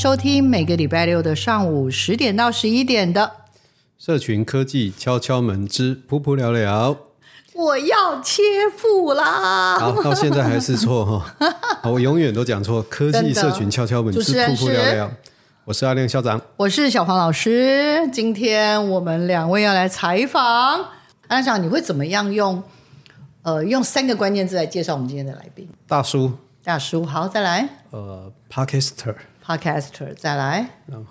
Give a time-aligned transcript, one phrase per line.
[0.00, 3.30] 收听每个礼拜六的上午十点到十一点的
[3.98, 6.96] 社群科技敲敲门之噗噗聊聊。
[7.52, 8.42] 我要切
[8.74, 9.78] 腹啦！
[9.78, 11.36] 好，到现在还是错哈，
[11.84, 12.80] 我永远都讲错。
[12.84, 15.12] 科技社群敲敲门之噗噗聊聊。
[15.66, 18.08] 我是阿亮校长，我是小黄老师。
[18.10, 20.42] 今天我们两位要来采访。
[21.28, 22.62] 阿亮，你会怎么样用？
[23.42, 25.68] 呃，用三个关键字来介绍我们今天的来宾。
[25.86, 26.32] 大叔，
[26.64, 27.68] 大叔，好，再来。
[27.90, 29.14] 呃，Podcaster。
[29.50, 30.64] Podcaster，再来。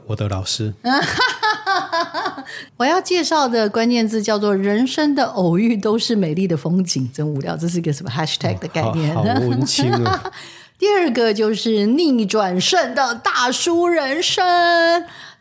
[0.08, 0.74] 我的老师。
[2.78, 7.58] 我要介绍的关键字叫做“人生的偶遇都是美丽的风景”，真无聊。
[7.58, 9.14] 这是一个什么 hashtag 的概念？
[9.14, 10.32] 哦、好，好文青啊。
[10.80, 14.42] 第二个就是逆转胜的大叔人生。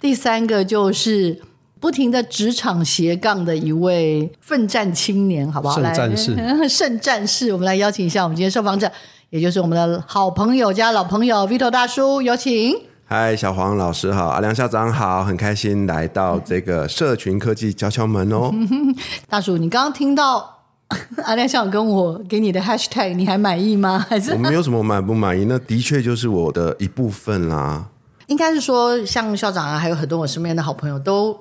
[0.01, 1.41] 第三个就是
[1.79, 5.81] 不停的职场斜杠的一位奋战青年，好不好？
[5.81, 6.37] 圣战士，
[6.69, 7.53] 圣战士。
[7.53, 8.91] 我们来邀请一下我们今天受访者，
[9.31, 12.88] 也就是我们的好朋友加老朋友 Vito 大叔，有请。
[13.11, 18.53] 嗨，小黄老师好，阿良校长好，很开心来到这个社群科技敲敲门哦。
[19.31, 20.61] 大叔，你刚刚听到
[21.25, 23.99] 阿亮校长跟我给你的 hashtag，你还满意吗？
[24.11, 25.47] 还是我没有什么满不满意？
[25.47, 27.83] 那的确就是我的一部分啦。
[28.27, 31.35] 应该是说，像校长啊，还有很多我身边的好朋友都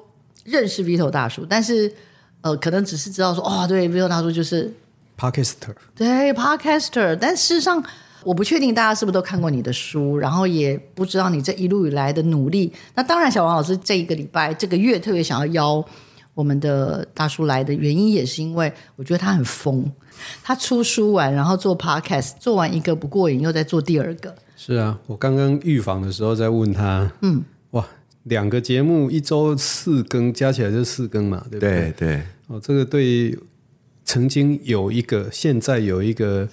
[0.46, 1.92] 认识 Vito 大叔，但是
[2.40, 4.74] 呃，可能只是知道说，哦，对，Vito 大叔就是
[5.20, 7.84] Podcaster，对，Podcaster，但事实上。
[8.28, 12.70] 我不确定大家是不是都看过你的书，然后也不知道你这一路以来的努力。
[12.94, 15.86] 那当然，小王老师这一个礼拜、这个月特别想要邀
[16.34, 19.90] 我们的大叔来的原因，也是因为我觉得他很疯。
[20.44, 24.36] 他出书完，然后做 podcast，做完一个不过瘾，又在做第二个。
[24.58, 27.88] 是啊，我刚刚预防的时候在问他，嗯，哇，
[28.24, 31.72] 两个节目一周四更，加起来就四更嘛，对不对？
[31.72, 32.22] 对对。
[32.48, 33.38] 哦，这个对
[34.04, 36.50] 曾经有一个，现在有一个。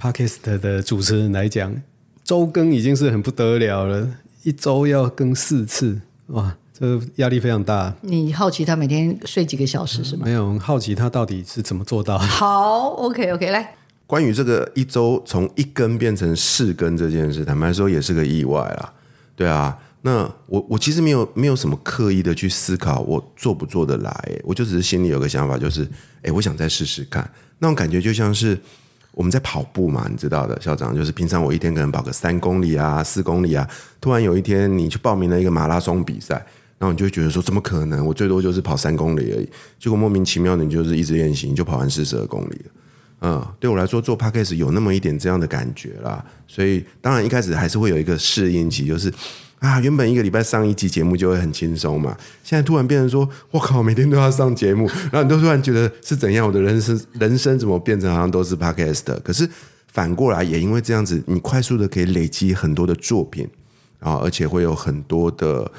[0.00, 1.74] Podcast 的主持人来讲，
[2.22, 4.08] 周更已经是很不得了了，
[4.42, 5.98] 一周要更四次，
[6.28, 7.94] 哇，这压力非常大。
[8.02, 10.22] 你好奇他每天睡几个小时是吗？
[10.26, 12.24] 没有，好奇他到底是怎么做到的。
[12.26, 13.74] 好，OK OK，来，
[14.06, 18.92] 关于这个一周从一更变成四更这件事，坦白说也是个意外啦。
[19.34, 25.88] 对啊，那我我其实没有没有什么刻意的去思考我做不做得来，我就只是心里有个想法，就是
[26.22, 27.28] 哎，我想再试试看，
[27.58, 28.60] 那种感觉就像是。
[29.16, 33.66] 我们在跑步嘛，你知道的，校长就是平常我一天可能跑个三公里啊、四公里啊，
[33.98, 36.34] 突然有一天你去报名了一个马拉松比赛，
[36.78, 38.04] 然后你就会觉得说怎么可能？
[38.04, 39.48] 我最多就是跑三公里而已，
[39.80, 42.70] 结果莫名其妙你就是一直练习，你就跑完四十二公里了。
[43.22, 49.10] 嗯，对我来说做 Podcast 有那么一点这样的感觉啦，所以当然一开始还是会有一个适应期，就是。
[49.58, 56.46] 啊，原本一个礼拜上一集节目就会很轻松嘛，现在突然变成说，我靠，每天都要上节目，然后你都突然觉得是怎样？
[56.46, 59.18] 我的人生人生怎么变成好像都是 podcast？
[59.22, 59.48] 可是
[59.88, 63.48] 反过来也因为这样子，你快速的可以累积很多的作品，
[63.98, 65.70] 然后而且会有很多的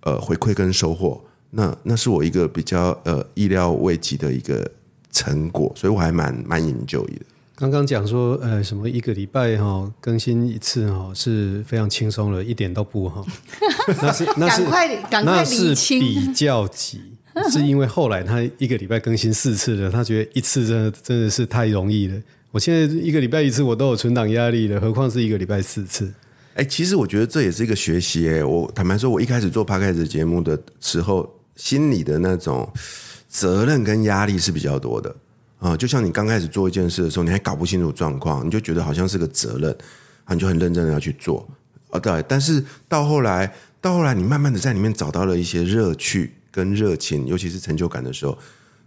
[0.00, 4.68] 呃回馈跟收获，那那是我一个比较呃意料未及的一个
[5.12, 7.20] 成果，所以我还蛮蛮 enjoy 的。
[7.58, 13.24] 刚刚讲说，呃，什么一个礼拜哈更新一次哈是非常轻松的，一点都不哈。
[14.00, 17.00] 那是那是赶快赶快理清，那是比较急，
[17.50, 22.14] 是因为后来他一个礼拜更新四次了，他觉得一次真的真的是太容易了。
[22.52, 26.14] 我现在一个礼拜一次，我都有存档压力了，何况是一个礼拜四次。
[26.54, 28.28] 哎，其实我觉得这也是一个学习。
[28.28, 32.72] 哎，我坦白说，我一开始做 Podcast 节目的时候，心里的那种
[33.28, 35.12] 责任跟压力是比较多的。
[35.58, 39.76] 啊，就像你刚开始做一件事的时候，你还搞不清楚状况，你就觉得好像是个责任，
[40.24, 41.48] 啊，你就很认真的要去做，
[41.90, 42.24] 啊，对。
[42.28, 48.38] 但是到后来，到后来，你慢慢的在里面找到了一些乐趣跟热情，尤其是成就感的时候，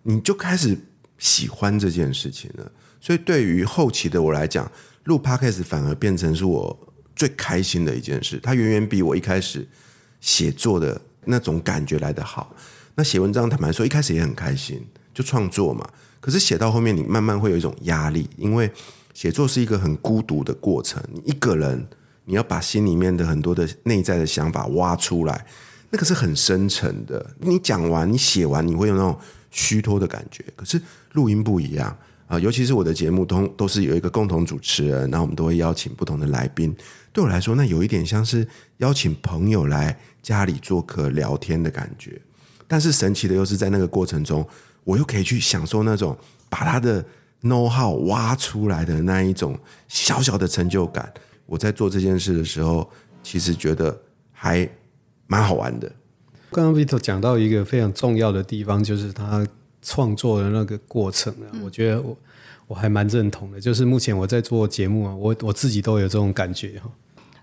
[0.04, 0.78] 你就开始
[1.18, 2.72] 喜欢这件事情了。
[3.02, 4.72] 所以对于后期的我来讲，
[5.04, 9.68] 录 Podcast 反而变成是我最开心的一件事，它远远比我一开始
[10.22, 12.56] 写作的那种感觉来得好。
[12.96, 15.86] 那写文章坦白说，一开始也很开心，就创作嘛。
[16.22, 18.72] 可是写到后面，你慢慢会有一种压力，因为
[19.14, 21.86] 写作是一个很孤独的过程，你一个人，
[22.24, 25.46] 你要把心里面的很多的内在的想法挖出来，
[25.90, 27.36] 那个是很深沉的。
[27.40, 29.18] 你讲完，你写完，你会有那种
[29.50, 30.46] 虚脱的感觉。
[30.56, 30.82] 可是
[31.14, 31.98] 录音不一样。
[32.28, 36.74] 啊，尤其是我的节目都都是有一个共同主持人，然后我们都会邀请不同的来宾。
[37.12, 38.48] 对我来说，那有一点像是
[38.78, 42.22] 邀请朋友来家里做客聊天的感觉。
[42.70, 44.48] 但是神奇的又是在那个过程中，
[44.84, 46.18] 我又可以去享受那种
[46.50, 47.04] 把他的
[47.44, 49.58] know how 挖出来的那一种
[49.88, 51.12] 小小的成就感。
[51.46, 52.90] 我在做这件事的时候，
[53.24, 54.02] 其实觉得
[54.32, 54.68] 还
[55.28, 55.92] 蛮好玩的。
[56.52, 59.48] 刚刚 Vito 讲到一个非常重要的地方，就是他。
[59.84, 62.16] 创作的那个过程啊，我觉得我
[62.68, 63.60] 我还蛮认同的。
[63.60, 66.88] 就是目前我在做节目啊，我我自己都有这种感觉哈。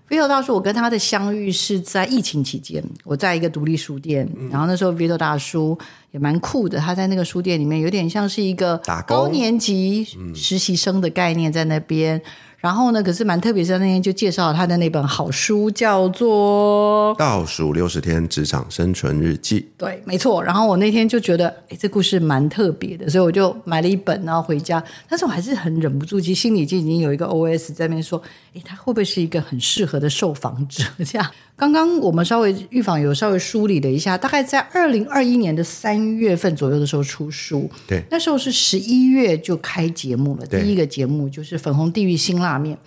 [0.09, 5.77] Vito 大叔，我跟他的相遇是在疫情期间，我在一个独立书店，然后那时候 Vito 大叔
[6.11, 10.03] 也蛮酷的，他在那个书店里面有点像是一个高年级
[10.33, 12.19] 实习生的概念在那边。
[12.59, 19.61] 然后呢，可是蛮特别，是那天就介绍了他的那本好书，叫做《倒数六十天职场生存日记》。
[19.77, 20.43] 对，没错。
[20.43, 24.83] 然后我那天就觉得，哎，这故事蛮特别的，所以我就买了一本，然后回家。
[25.07, 28.21] 但是我还是很忍不住，其实心里就已经有一个 OS 在那边说，
[28.53, 30.83] 哎，他会不会是一个很适合的受访者？
[31.05, 31.31] 这样。
[31.59, 37.69] 刚刚我们稍微预防有稍微梳理了一下，大概在二零二一年的三月份左右的时候出书。
[37.85, 42.57] 对，那时候是十一月就开节目了，第一个节目就是《粉红地狱辛辣》。
[42.61, 42.77] 面，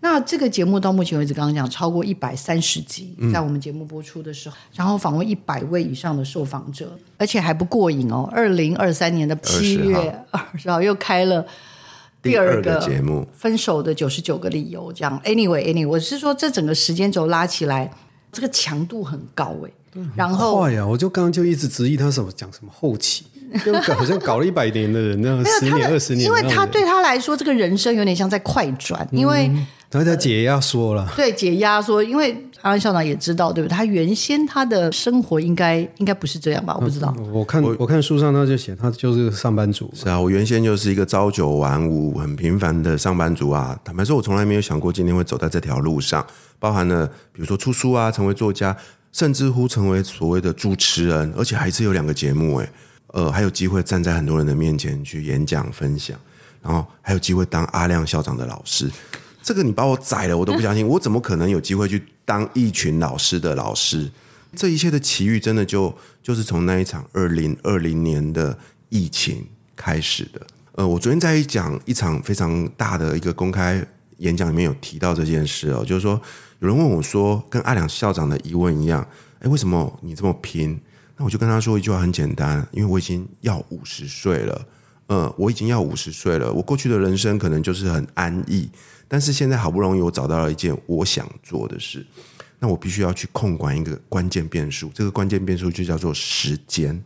[0.00, 8.28] 那这个节目到目前为止，刚刚讲超过一百三十集，在我们节目播出的时候，嗯、然后访问一百位以上的受访者，而且还不过瘾哦。
[8.32, 9.94] 二零二三年的七月
[10.32, 11.46] 二十号又开了
[12.20, 15.20] 第二个节目，《分手的九十九个理由》这样。
[15.24, 17.92] Anyway，Anyway，我是说这整个时间轴拉起来，
[18.36, 19.70] 这个强度很高哎。
[20.14, 20.86] 然后快呀、啊！
[20.86, 23.24] 我就刚刚就一直质疑他什么讲什么后期。
[23.64, 29.50] 就好像搞了一百年的人那样，十年二十年，因为他对他来说，这个人生有点像在快转，因为
[29.90, 31.08] 他在解压缩了。
[31.16, 33.74] 对，解压缩，因为阿安校长也知道，对不对？
[33.74, 36.74] 他原先他的生活应该应该不是这样吧？
[36.76, 37.14] 我不知道。
[37.32, 39.90] 我看我看书上他就写，他就是上班族。
[39.94, 43.78] 是啊，我原先就是一个朝九晚五、很平凡的上班族啊。
[43.84, 46.26] 坦白说，我从来没有想过今天会走在这条路上，
[46.58, 48.76] 包含了比如说出书啊，成为作家，
[49.12, 52.68] 甚至乎成为所谓的主持人，而且还是有两个节目哎。
[53.12, 56.18] 呃，还有机会站在很多人的面前去演讲分享，
[56.60, 58.90] 然后还有机会当阿亮校长的老师，
[59.46, 64.10] 这个你把我宰了，我都不相信， 我怎么可能有机会去当一群老师的老师？
[64.56, 68.58] 这一切的奇遇，真的就就是从那一场二零二零年的
[68.88, 69.46] 疫情
[69.76, 70.44] 开始的。
[70.72, 76.20] 呃，我昨天在讲一场非常大的一个公开演讲里面有提到这件事哦，就是说
[76.58, 79.06] 有人问我说，跟阿良校长的疑问一样，
[79.38, 80.80] 哎，为什么你这么拼？
[81.16, 84.66] 那我就跟他说一句话很简单，因为我已经要五十岁了，
[85.06, 86.52] 嗯，我已经要五十岁了。
[86.52, 88.68] 我过去的人生可能就是很安逸，
[89.08, 92.04] 但是现在好不容易我找到了一件我想做的事，
[92.58, 94.90] 那我必须要去控管一个关键变数。
[94.94, 97.02] 这个关键变数就叫做时间。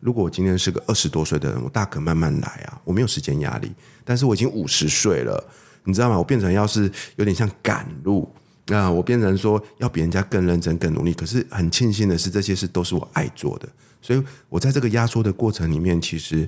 [0.00, 3.72] 如果我今天是个二十多岁的人，我大可慢慢来啊，我没有时间压力。
[4.04, 5.44] 但是我已经五十岁了，
[5.84, 6.16] 你知道吗？
[6.16, 8.30] 我变成要是有点像赶路。
[8.66, 13.68] 那我变成说要比人家更认真、更努力，可是很庆幸的是，这些事都是我爱做的，
[14.02, 16.46] 所以我在这个压缩的过程里面，其实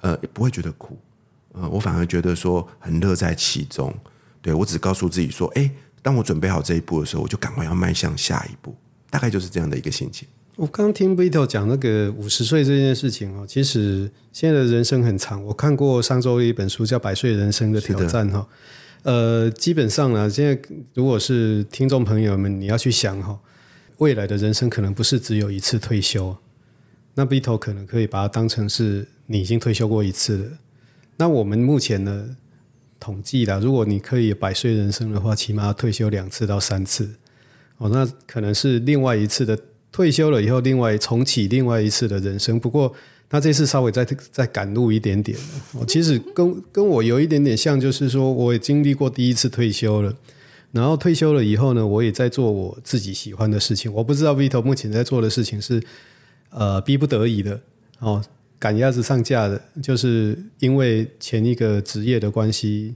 [0.00, 0.96] 呃不会觉得苦，
[1.52, 3.92] 呃，我反而觉得说很乐在其中。
[4.40, 5.70] 对，我只告诉自己说，哎，
[6.02, 8.74] 当我准备好这一步的时候，我就赶快要迈向下一步，
[9.10, 10.26] 大概就是这样的一个心情。
[10.56, 15.44] 我刚刚听 Vito 讲那个五十岁这件事情哦，其实现在的人生很长。
[15.44, 18.48] 我看过上周的一本书叫《百岁人生的挑战》哈。
[19.04, 20.60] 呃，基本上呢，现在
[20.94, 23.38] 如果是听众朋友们，你要去想哈，
[23.98, 26.36] 未来的人生可能不是只有一次退休，
[27.14, 30.50] 那 Vito 可能可以把它当成是你已经退休过一次了。
[31.16, 32.36] 那我们目前呢，
[33.00, 37.08] 统计啦，如果你可以百岁人生的话，起码要退休两次到三次，
[37.78, 39.58] 哦，那可能是另外一次的
[39.90, 42.58] 退休了以后，另外重启另外一次的人生。
[42.58, 42.94] 不过。
[43.30, 44.02] 那这次稍微再
[44.32, 45.36] 再赶路一点点，
[45.78, 50.10] 我其实跟跟我有一点点像，就是说我也经历过第一次退休了，
[50.72, 53.92] 然后退休了以后呢，我也在做我自己喜欢的事情。
[53.92, 55.78] 我不知道 Vito 目前在做的事情是
[56.48, 57.60] 呃逼不得已的
[57.98, 58.24] 哦，
[58.58, 62.94] 赶鸭子上架的，就是因为前一个职业的关系，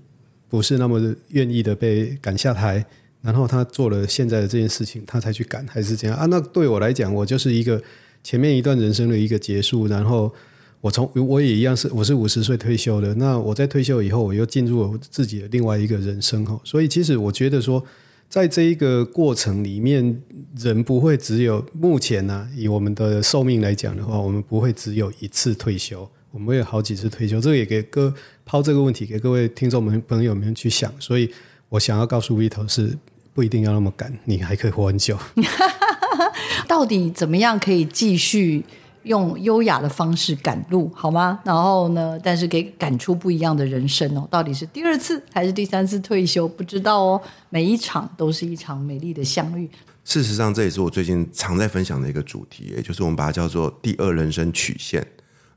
[0.49, 2.85] 不是那么愿意的被赶下台，
[3.21, 6.27] 然后他做了现在的这件事情，他才去赶，还是这样啊？
[6.27, 7.83] 那对我来讲，我就是一个。
[8.25, 10.33] 前面一段人生的一个结束，然后
[10.81, 16.57] 我从我也一样是我是五十岁退休的，那我在退休以后，我又进入了自己的另外一个人生哈。
[16.63, 17.85] 所以其实我觉得说，
[18.33, 20.23] 在这一个过程里面，
[20.57, 27.39] 人不会只有目前呢、啊，以我们的寿命来讲的话，我们不会只有一次退休，我们会有好几次退休。
[27.39, 28.11] 这个也给各
[28.47, 30.91] 抛这个问题给各位听众们朋友们去想。
[30.99, 31.31] 所以
[31.69, 32.97] 我想要告诉 Vito 是
[33.35, 35.19] 不一定要那么赶，你还可以活很久。
[36.67, 38.65] 到底怎么样可以继续？
[39.05, 41.41] 用优雅的方式赶路，好吗？
[41.45, 42.19] 然后呢？
[42.23, 44.27] 但是给赶出不一样的人生哦。
[44.31, 46.47] 到底是第二次还是第三次退休？
[46.47, 47.21] 不知道哦。
[47.51, 49.69] 每一场都是一场美丽的相遇。
[50.05, 55.07] 事实上，这也是我最近常在分享的一个主题，也就是我们把它叫做“第二人生曲线”。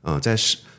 [0.02, 0.36] 呃，在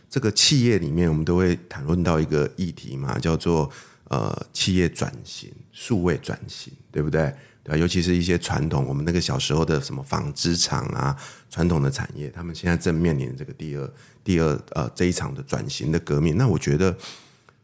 [0.09, 3.69] 这个企业里面，我们都会谈论到一个议题嘛，叫做
[4.05, 7.33] 呃企业转型、数位转型，对不对？
[7.67, 11.13] 对，尤其是一些传统，我们那个小时候的什么纺织厂啊，
[11.49, 13.93] 传统的产业，他们现在正面临这个第二、
[14.23, 16.37] 第二呃这一场的转型的革命。
[16.37, 16.95] 那我觉得，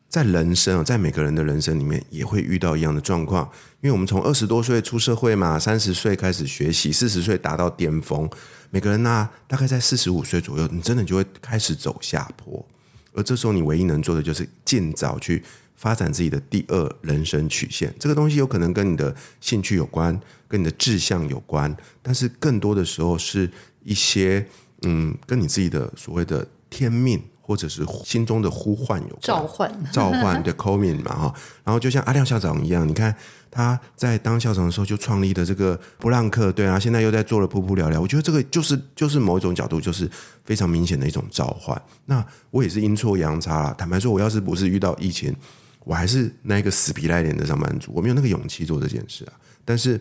[0.10, 3.50] 在人生，在每个人的人生里面，也会遇到一样的状况。
[3.80, 8.30] 因为我们从二十多岁出社会嘛，三十岁开始学习，四十岁达到巅峰，
[8.72, 12.66] 每个人呢、大概在四十五岁左右，你真的就会开始走下坡。
[13.14, 15.42] 而这时候，你唯一能做的就是尽早去。
[15.76, 23.50] 发展自己的第二人生曲线，这个东西有可能跟你的兴趣有关，跟你的志向有关，但是更多的时候是
[23.84, 24.46] 一些
[24.84, 31.36] 嗯，跟你自己的所谓的天命或者是心中的呼唤有关，召唤，召唤的 calling 嘛哈。
[31.64, 33.14] 然后就像阿亮校长一样，你看
[33.52, 40.10] 他在当校长的时候就创立的这个布朗克，对啊，现在又在做了噗噗聊聊，我觉得这个就是就是某一种角度，就是
[40.46, 41.80] 非常明显的一种召唤。
[42.06, 45.36] 那我也是阴错阳差啦，坦白说，我要是不是遇到疫情。
[45.84, 49.34] 我还是那个死皮赖脸的上班族，我没有那个勇气做这件事啊。
[49.66, 50.00] 但是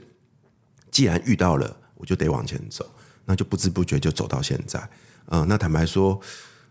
[0.91, 2.89] 既然遇到了，我就得往前走，
[3.25, 4.79] 那就不知不觉就走到现在。
[5.27, 6.21] 嗯、呃，那坦白说，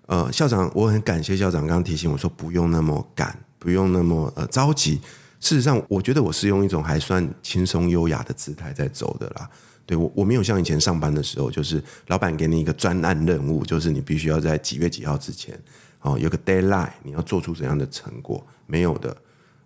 [0.08, 5.02] 呃，校长，我很感谢校长刚刚提醒我说不用那么赶，不用那么呃着急。
[5.40, 9.50] 事实上，我觉得我是用一种还算轻松优雅的姿态在走的啦。
[9.86, 15.60] 对，我我没有像以前上班的时候，就是老板给你一个专案任务，就是你必须要在几月几号之前。
[16.02, 18.46] 哦，有个 deadline，你要做出怎样的成果？
[18.72, 19.16] 没有的。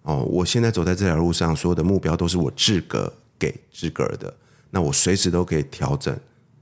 [0.02, 4.36] 哦，我现在走在这条路上，所有的目标都是我自个给自个的。
[4.72, 6.20] 那我随时都可以调整、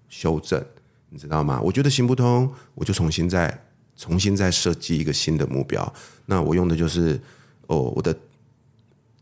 [0.10, 0.62] 修正，
[1.10, 1.62] 你知道吗？
[1.64, 5.94] 我觉得行不通，我就重新再重新再设计一个新的目标。
[6.26, 7.18] 那我用的就是
[7.68, 8.14] 哦，我的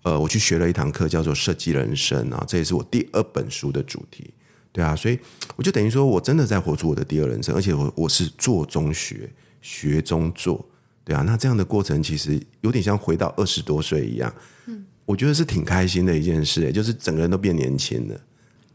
[0.01, 2.43] 呃，我去学了一堂课，叫做设计人生啊。
[2.47, 4.33] 这也是我第二本书的主题。
[4.71, 5.19] 对啊，所以
[5.55, 9.29] 我就等于说我真的在活出我的第二人生，而且我我是做中学。
[9.63, 10.65] 学中做，
[11.03, 14.33] 对啊，那这样的过程其实有点像回到二十多岁一样，
[14.67, 18.19] 嗯，我觉得是挺开心的一件事，就是整个人都变年轻了。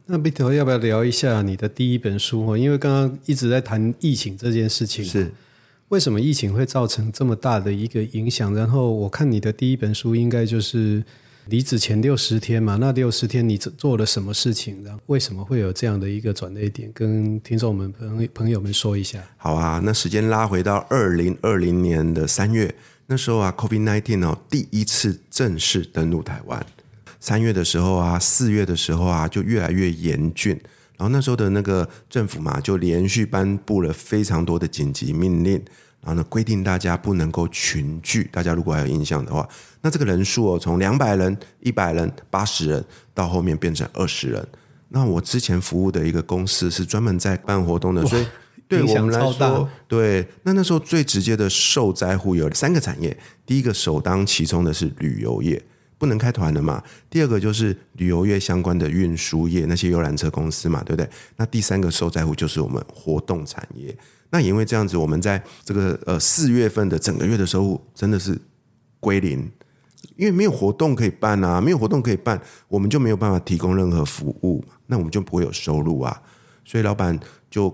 [0.06, 2.56] 那 bito 要不要聊一下你的第一本书？
[2.56, 5.33] 因为刚刚一直在谈疫情这件事情，是
[5.88, 8.54] 为什么疫情会造成这么大的一个影响？
[8.54, 11.04] 然后我看你的第一本书应该就是。
[11.47, 14.83] 离职前六十天嘛，那六十天你做了什么事情？
[14.83, 16.91] 然后为什么会有这样的一个转捩点？
[16.93, 19.23] 跟听众们朋朋友们说一下。
[19.37, 22.75] 好啊，那时间拉回到二零二零年的三月，
[23.07, 26.67] 那时候啊，COVID-19 哦，第一次正式登陆台湾。
[27.21, 30.50] 三月的时候啊，四月的时候啊，就越来越严峻。
[30.97, 35.62] 然后那时候的那个政府嘛，就连续颁布了非常多的紧急命令。
[36.00, 38.29] 然后呢，规定大家不能够群聚。
[38.33, 39.49] 大家如果还有印象的话，
[39.83, 44.47] 那这个人数哦，从两百人、一百人、八十人，到后面变成二十人。
[44.88, 48.25] 那我之前服务的一个公司是专门在办活动的，所以
[48.69, 53.17] 对我们来说，对，那那时候最直接的受灾户有三个产业。
[53.45, 55.61] 第一个首当其冲的是旅游业，
[55.99, 56.81] 不能开团的嘛。
[57.11, 61.11] 第二个就是旅游业相关的运输业，那些游览车公司嘛，对不对？
[61.37, 63.97] 那第三个受灾户就是我们活动产业。
[64.30, 68.37] 那也因为这样子，我们在这个呃四月份的整个月的收入真的是
[68.99, 69.50] 归零，
[70.16, 76.21] 因为没有活动可以办啊，没有活动可以办，我们就没有办法提供任何服务，那我们就不会有收入啊。
[76.64, 77.18] 所以老板
[77.49, 77.73] 就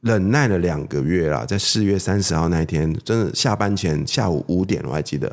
[0.00, 5.30] 忍耐了两个月啦，在四月三十号那一天，真的下班前下午五点，我还记得，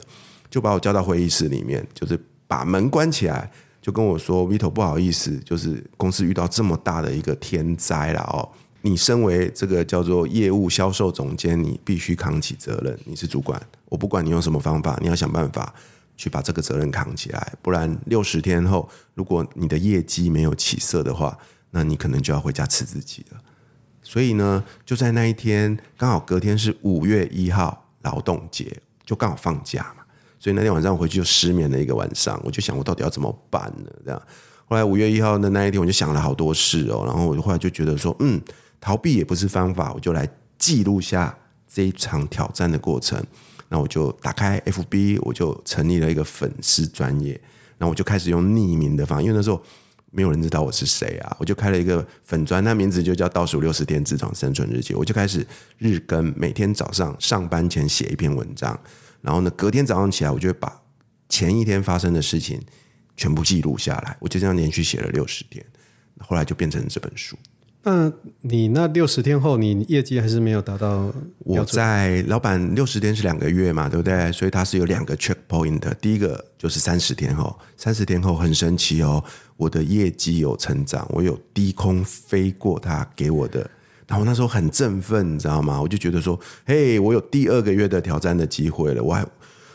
[0.49, 3.49] 就把我叫到会议室里面，就是把门关起来，
[3.81, 8.49] 就跟我说：“Vito，不好意思，就是公司遇到这么大的一个天灾了哦。”
[8.89, 12.97] 你身为这个叫做业务销售总监，你必须扛起责任。
[13.05, 15.73] 你是主管，我不管你用什么方法，你要想办法
[16.15, 17.53] 去把这个责任扛起来。
[17.61, 21.37] 不然六十天后，如果你的业绩没有起色的话，
[21.71, 23.37] 那你可能就要回家吃自己了。
[24.01, 28.75] 所以呢，就在那一天，刚好隔天是五月一号劳动节，
[29.05, 30.03] 就刚好放假嘛。
[30.39, 33.91] 所以那天晚上我回去就失眠了一个晚上，我就想我到底要怎么办呢？
[34.05, 34.21] 这样，
[34.65, 37.03] 后来五月一号的那一天，我就想了好多事哦。
[37.05, 38.41] 然后我就后来就觉得说，嗯。
[38.79, 43.23] 逃避也不是方法，我就来记录下这一场挑战的过程。
[43.69, 47.33] 那我就打开 FB，我就成立了一个粉丝专业，
[47.77, 49.61] 然后我就开始用匿名的方，因为那时候
[50.09, 55.45] 没有人知道我是谁啊，我就开了一个粉专，那名字就叫倒数六十天职场生存日记，我就开始
[55.77, 58.79] 日更，每天早上上班前写一篇文章，
[59.21, 60.81] 然后呢，隔天早上起来，我就会把
[61.27, 62.61] 前一天发生的事情
[63.17, 65.65] 全部记录下来，我就这样连续写了六十天，
[66.19, 67.37] 后来就变成这本书。
[67.87, 71.09] 那你那六十天后，你业绩还是没有达到？
[71.37, 74.29] 我在老板六十天是两个月嘛，对不对？
[74.33, 75.93] 所以他是有两个 check point 的。
[75.93, 79.23] 第一个就是三十天后，三十天后很神奇哦，
[79.55, 83.61] 我的业绩有成长，我有低空飞过他给我的，
[84.05, 85.81] 然后那时候很振奋，你知道吗？
[85.81, 89.01] 我就觉得说，嘿，我有第二个月的挑战的机会了。
[89.01, 89.25] 我还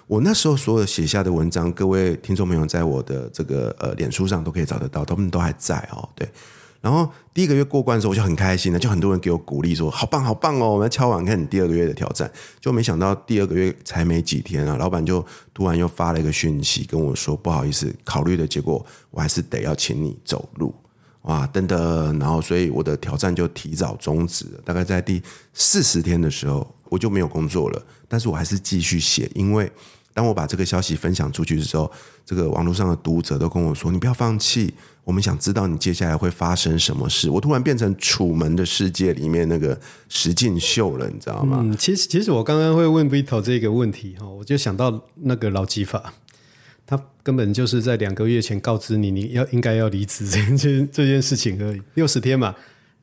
[0.07, 6.28] 我那时候所有写下的文章，各位听众朋友在我的这个呃脸书上都可以找得到，他们都还在哦，对。
[6.82, 12.30] 然后第一个月过关的时候，我就很开心了，就很多人给我鼓励说：“好棒，好棒哦！”我们要敲碗看你第二个月的挑战。
[12.60, 15.24] 就没想到第二个月才没几天啊，老板就
[15.54, 20.74] 突然又发了一个讯息跟我说：“不好意思，考虑的结果我还是得要请你走路。”
[21.22, 24.60] 哇，等等，然后所以我的挑战就提早终止了。
[24.64, 25.22] 大概在第
[25.54, 29.70] 四十天的时候，我就没有工作了，但是我还是继续写，因为
[30.12, 31.88] 当我把这个消息分享出去的时候，
[32.26, 34.74] 这个网络上的读者都跟我说：“你不要放弃。”
[35.04, 37.28] 我们想知道你接下来会发生什么事。
[37.28, 39.78] 我突然变成楚门的世界里面那个
[40.09, 41.59] 石进秀了，你知道吗？
[41.61, 46.14] 嗯，其实其实我刚刚会问 Vito 这个问题哈，我就想到那个劳基法，
[46.87, 52.54] 他根本就是在两个月前告知你你要应该要离职这件这件事情而已，六十天嘛。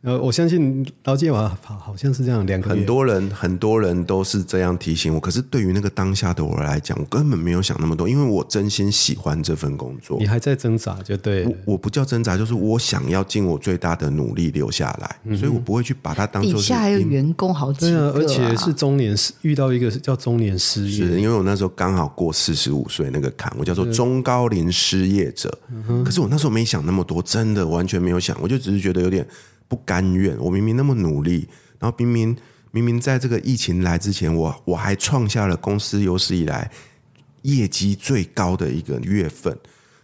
[0.02, 5.20] 呃，我相信劳基法好好像是这样，两个很多人很多人都是这样提醒我。
[5.20, 10.18] 可是对于那个当下的我来讲，我根本没有想那么多，因为我真心喜欢这份工作。
[10.18, 11.74] 你还在挣扎，就对我。
[11.74, 16.54] 我不叫挣扎，就是我想要尽我最大的努力留下来，嗯、所以我不会去把它当做。
[16.54, 25.56] 底下还有员工好几个、啊，而且是中年失遇到一个叫中年失业，是因为我那时候刚好过四十五岁那个坎，我叫做中高龄失业者。
[26.06, 29.28] 可是我那时候没想那么多，真的完全没有想，我就只是觉得有点。
[29.70, 31.48] 不甘愿，我明明那么努力，
[31.80, 32.36] 然后明明
[32.72, 36.70] 明明在这个疫情来之前，我我还创下了公司有史以来
[37.44, 39.58] 业绩最高的一个月份，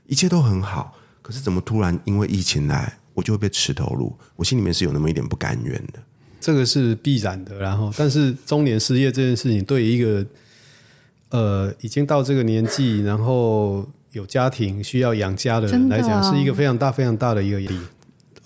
[0.07, 4.15] 一切都很好，可是怎么突然因为疫情来，我就会被吃头路？
[4.35, 5.99] 我心里面是有那么一点不甘愿的。
[6.39, 10.25] 这个是必然的，然后，但是中年失业这件事情，对于一个
[11.29, 17.79] 呃已经到这个年纪，然后有家庭需要养家的人来讲，是一个非常大、非常大的一个压力。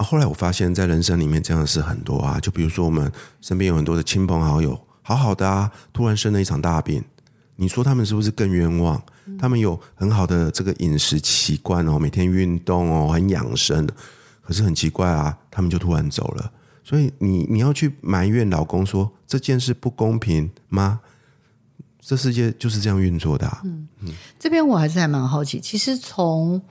[0.03, 2.39] 后来我发现，在人生里面这样的事很多啊。
[2.39, 7.03] 就比如说，我们身边有很多的亲朋好友，好好的啊，突然生了一场大病，
[7.57, 9.01] 你说他们是不是更冤枉？
[9.37, 13.87] 他们有很好的这个饮食习惯哦，每天运动哦，很养生，
[14.41, 16.51] 可是很奇怪啊，他们就突然走了。
[16.83, 21.01] 所以你你要去埋怨老公说这件事不公平吗？
[22.01, 23.61] 这世界就是这样运作的啊。
[23.65, 26.61] 嗯嗯，这边我还是还蛮好奇，其实从。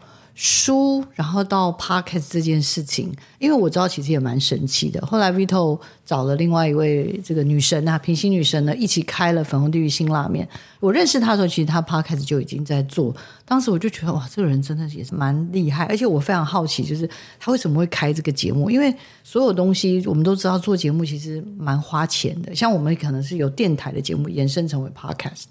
[0.41, 5.05] 书，然后到 Podcast 这件事情，因为我知道其实也蛮神奇的。
[5.05, 10.49] 后来 Vito 找了另外一位这个女神啊，平行女神呢，一起开了粉红地狱辛辣面。
[10.79, 13.13] 我认识他的时候，其实他 Podcast 就已经在做。
[13.45, 15.87] 当时我就觉得哇，这个人真的也是蛮厉害。
[15.87, 18.71] 而且我非常好奇，就是他为什么会开这个节目？
[18.71, 22.55] 因为所有东西我们都知道，做节目其实蛮花钱的。
[22.55, 25.47] 像我们可能是有电台的节目延伸成为 Podcast，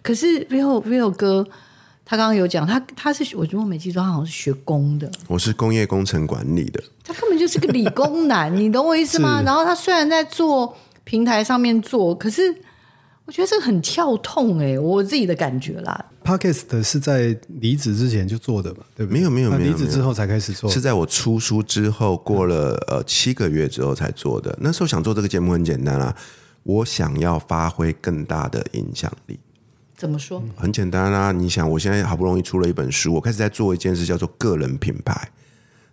[0.00, 1.46] 可是 Vito Vito 哥。
[2.10, 5.08] 他刚刚有讲，他他是我如果没记错，他好像是学工的。
[5.28, 6.82] 我是工业工程管理的。
[7.04, 9.40] 他根本就是个理工男， 你懂我意思吗？
[9.46, 12.52] 然后他虽然在做平台上面做，可是
[13.26, 16.04] 我觉得这个很跳痛哎、欸，我自己的感觉啦。
[16.24, 18.78] Podcast 是在离职之前就做的嘛？
[18.96, 19.20] 对不对？
[19.20, 24.58] 没有没有没有，离职之后才开始做，是在我出书之后过了呃七个月之后才做的。
[24.60, 26.12] 那时候想做这个节目很简单啊，
[26.64, 29.38] 我想要发挥更大的影响力。
[30.00, 30.42] 怎么说？
[30.56, 31.30] 很简单啊！
[31.30, 35.30] 你想，我现在好不容易出了一本书，我开始在做一件事，叫做个人品牌，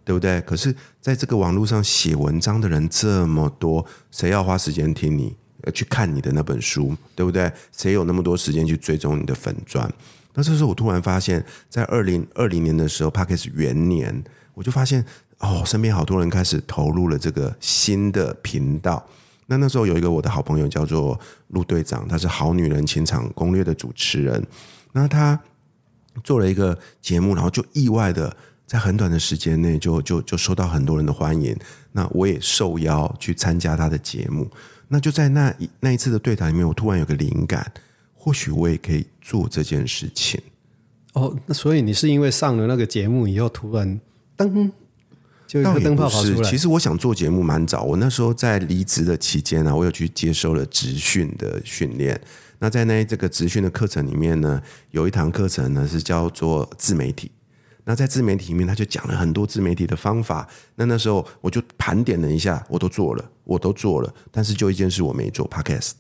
[0.06, 0.40] 对不对？
[0.44, 5.36] 可是，在这个网络上写文章的人这么多，谁要花时间听你
[5.74, 7.52] 去看你的那本书，对不对？
[7.76, 9.94] 谁有那么多时间去追踪你的粉专？
[10.36, 15.04] 那这时候，我突然发现，在二零二零年的时候，Podcast 元年，我就发现
[15.40, 19.06] 哦，身边好多人开始投入了这个新的频道。
[19.48, 24.46] 那那时候有一个我的好朋友叫做陆队长，他是《好女人情场攻略》的主持人。
[24.92, 25.40] 那他
[26.24, 31.58] 做了一个节目，然后就意外的在很短的时间内就就就受到很多人的欢迎。
[31.94, 34.50] 那我也受邀去参加他的节目。
[34.90, 37.72] 那就在那一那一次的对谈里面，我突然有个灵感，
[38.14, 40.42] 或许我也可以做这件事情。
[41.14, 44.00] 哦，那所以你是因为上了那个节目以后，突然
[44.38, 44.72] 噔。
[45.48, 46.50] 就一个灯泡跑出来。
[46.50, 52.20] 其实我想做节目蛮早，我那时候在离职的期间呢、啊，我有去接受了职训的训练。
[52.60, 57.32] 那在那这个职训的课程里面呢，有一堂课程呢是叫做自媒体。
[57.86, 60.46] 那在自媒体里面，他就讲了很多自媒体的方法。
[60.76, 65.94] 那那时候我就盘点了一下，我都做了，我都做了，但是就一件事我没做，Podcast。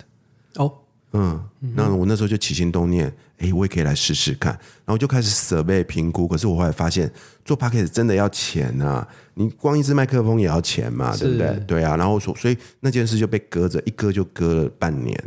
[0.56, 0.74] 哦，
[1.18, 4.52] 嗯，那我那时候就起心动念，哎，我也可以来试试看。
[4.86, 6.28] 然后就开始设备评估。
[6.28, 7.12] 可是我后来发现，
[7.44, 9.08] 做 Podcast 真的要钱啊！
[9.34, 11.64] 你光一支麦克风也要钱嘛，对不对？
[11.68, 11.96] 对啊。
[11.98, 15.22] 然后所，所以那件事就被搁着，一搁就搁了半年。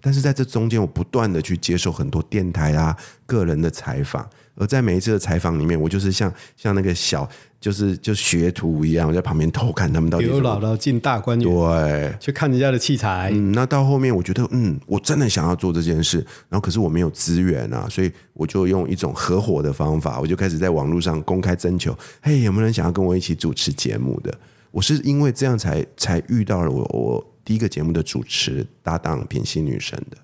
[0.00, 4.28] 但是在这中间，我不断的去接受很多电台啊、个人的采访。
[4.54, 7.28] 而在每一次的采访里面，我就是像像那个小，
[7.60, 10.26] 就是就学徒一样，我在旁边偷看他们到底。
[10.26, 13.30] 刘姥姥进大观园，对，去看人家的器材。
[13.32, 24.32] 嗯，那到后面，我觉得，嗯，我真的想要做这件事，然后可是我没有资源啊，所以我就用一种合伙的方法，我就开始在网络上公开征求，嘿，有没有人想要跟我一起主持节目的？
[24.70, 30.16] 我是因为这样才才遇到了我我第一个节目的主持搭档品心女神的。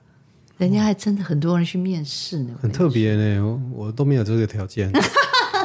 [0.58, 3.40] 人家还真的很多人去面试呢，很特别呢。
[3.40, 4.92] 我我都没有这个条件，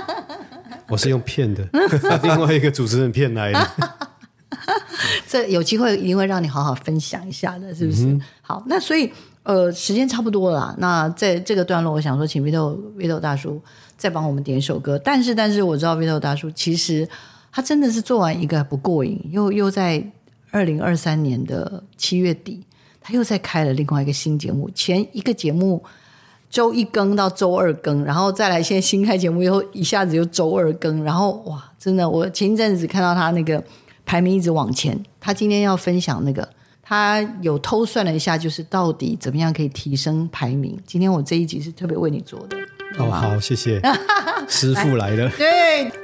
[0.87, 1.67] 我是用骗的，
[2.21, 3.69] 另外一个主持人骗来的。
[5.27, 8.05] 这有机会一定会让你好好分享一下的，是不是？
[8.05, 10.75] 嗯、好，那所以呃，时间差不多了。
[10.77, 13.59] 那在这个段落，我想说，请 Vito Vito 大叔
[13.97, 14.99] 再帮我们点一首歌。
[14.99, 17.09] 但是，但是我知道 Vito 大叔其实
[17.51, 20.05] 他真的是做完一个还不过瘾，又又在
[20.51, 22.63] 二零二三年的七月底。
[23.03, 25.83] 他又在开了另外一个新节目，前一个节目
[26.49, 33.61] 周一更到周二更，然后再来现在新开节目又一下子又周二更，然后哇，真的，我前一阵子看到他那个
[34.05, 36.47] 排名一直往前，他今天要分享那个，
[36.81, 40.79] 他有偷算了一下，就是到底怎么样可以提升排名。
[40.85, 42.57] 今天我这一集是特别为你做的。
[42.99, 43.81] 哦，好，谢谢，
[44.47, 45.29] 师傅来了。
[45.37, 46.02] 对。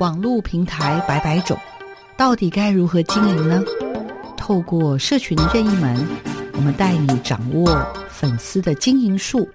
[0.00, 1.58] 网络平台百百种，
[2.16, 3.64] 到底该如何经营呢？
[4.36, 6.06] 透过社群任意门，
[6.52, 9.48] 我们带你掌握粉丝的经营术，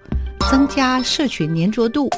[0.50, 2.10] 增加社群粘着度。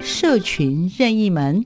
[0.00, 1.62] 社群任意门。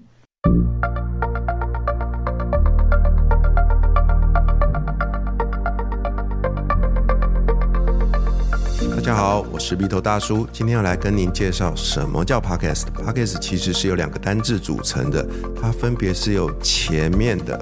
[9.07, 12.87] 大家好，我是 Vito 大叔，今天要来跟您介绍什么叫 Podcast。
[12.93, 15.25] Podcast 其实是由两个单字组成的，
[15.63, 17.57] 它分别是由前面的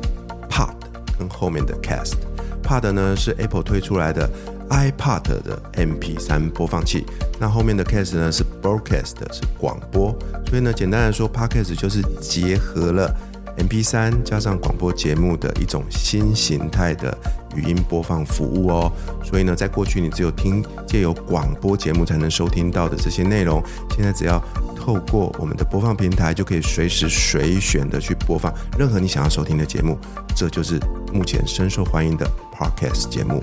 [0.48, 0.72] Pod
[1.18, 2.14] 跟后面的 Cast。
[2.62, 4.26] Pod 呢是 Apple 推出来的
[4.70, 7.04] iPod 的 MP3 播放器，
[7.38, 10.16] 那后面的 Cast 呢是 Broadcast 是广播。
[10.46, 13.14] 所以呢，简单来说，Podcast 就是结合了
[13.58, 17.16] MP3 加上广播节目的一种新形态的。
[17.56, 18.90] 语音播放服务哦，
[19.22, 24.42] 所以呢，在过去你只有听借由广播节目才能收听到的这些内容，现在只要
[24.74, 29.96] 透过我们的播放平台，就可以随时随选的去播放任何你想要收听的节目。
[30.34, 30.80] 这就是
[31.12, 33.40] 目前深受欢迎的 Podcast 节目。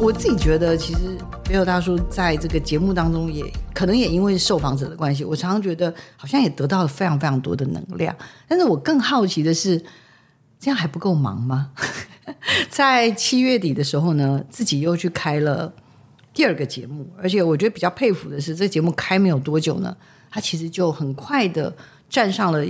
[0.00, 1.17] 我自己觉得，其实。
[1.48, 8.14] 没有大叔在这个节目当中也，可能也因为受访者的关系，我常常觉得好像也得到了非常非常多的能量。
[8.46, 9.82] 但是我更好奇的是，
[10.60, 11.70] 这样还不够忙吗？
[12.68, 15.72] 在七月底的时候呢，自己又去开了
[16.34, 19.96] 第二个节目，而且我觉得比较佩服的是，这节目开没有多久呢，
[20.30, 21.74] 它其实就很快的
[22.10, 22.62] 站上了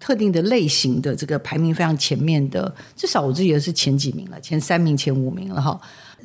[0.00, 5.80] 特定的类型的这个排名非常前面的，至少我自己也是前几名了，前三名、前五名了哈。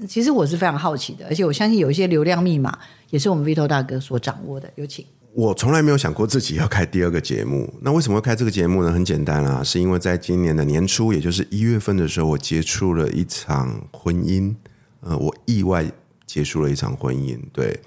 [0.08, 2.78] 其实我是非常好奇的，而且我相信有一些流量密码
[3.10, 4.70] 也是我们 Vito 大哥所掌握的。
[4.76, 5.06] 有请。
[5.32, 7.72] 我从来没有想过自己要开第二个节目。
[7.82, 8.92] 那为什么会开这个节目呢？
[8.92, 14.54] 很简单啊，是因为在今年的年初，也就是一月份的时候，我结束了一场婚姻。
[15.02, 15.86] 呃，我意外
[16.26, 17.40] 结束了一场婚姻。
[17.54, 17.80] 对，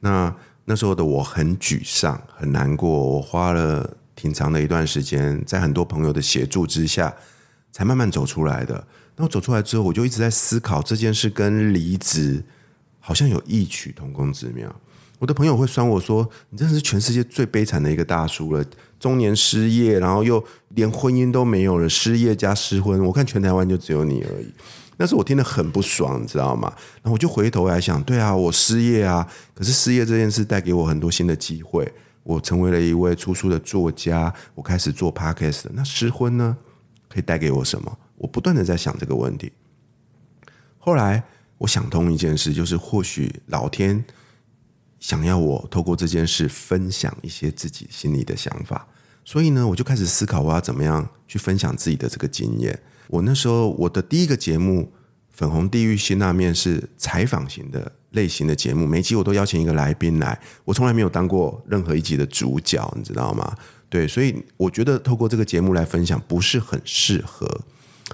[0.00, 0.32] 那
[0.66, 2.90] 那时候的我很沮丧，很难过。
[2.90, 7.12] 我花了挺长的一段时间，在很多朋友的协助之下，
[7.72, 8.86] 才慢慢走出来的。
[9.22, 12.42] 然后走出来之后，我就一直在思考这件事跟离职
[12.98, 14.74] 好像有异曲同工之妙。
[15.20, 18.64] 我的朋友会酸我说：“你真的是全世界最悲惨的一个大叔了，
[18.98, 24.52] 中年失业，然后又连婚姻都没有了，失业加失婚，我看全台湾就只有你而已。”
[24.98, 26.72] 那时候我听得很不爽，你知道吗？
[26.94, 31.88] 然后我就回头来想：对啊，我失业啊，可是失业这件事带给我很多新的机会，
[32.24, 35.66] 我成为了一位出书的作家，我开始做 podcast。
[35.74, 36.56] 那失婚呢，
[37.08, 37.96] 可以带给我什么？
[38.22, 39.50] 我不断的在想这个问题，
[40.78, 41.24] 后来
[41.58, 44.04] 我想通一件事，就是或许老天
[45.00, 48.86] 想要我透过这件事分享一些自己心里的想法，
[49.24, 52.78] 所以呢，我就开始思考我要怎么样去分享自己的这个经验。
[53.08, 54.82] 我那时候我的第一个节目
[55.32, 63.52] 《粉红地狱辛辣面》是采访型的类型的节目，每集我都邀请一个来宾来，我从来没有当过任何一集的主角，你知道吗？
[63.90, 67.60] 对，所以我觉得透过这个节目来分享不是很适合。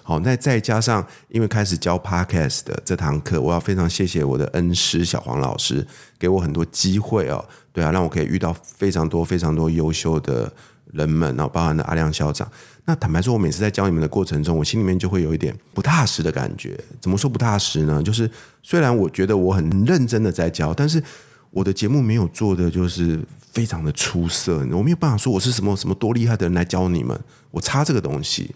[0.03, 5.87] 好，那再加上因为开始教 Podcast 的这堂课，我要非常谢谢我的恩师小黄老师，
[6.19, 10.51] 给我很多机会哦，对啊，让我可以遇到非常多非常多优秀的
[10.93, 12.51] 人们，然后包含了阿亮校长。
[12.87, 16.79] 那坦白说，我每次在教你们的过程中，我心里面就会有一点不踏实的感觉。
[17.01, 18.03] 怎么说不踏实呢？
[18.03, 18.31] 就是
[18.63, 21.03] 虽然我觉得我很认真的在教，但是
[21.51, 23.21] 我的节目没有做的就是。
[23.51, 27.19] 非常的出色，我没有办法说我是什么什么多厉害的人来教你们，
[27.51, 28.55] 我差这个东西，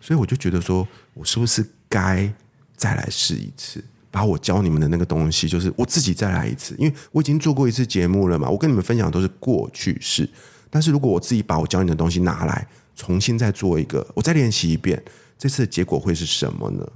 [0.00, 2.32] 所以我就觉得说，我是不是该
[2.76, 10.28] 再来试一次，把我教你们的那个东西，就是我自己再来一次，因为我已经做过一次节目了嘛，我跟你们分享都是过去式，
[10.70, 15.02] 但是如果我自己把我教你的东西拿来重新再做一个，我再练习一遍，
[15.38, 16.86] 这次的结果会是什么呢？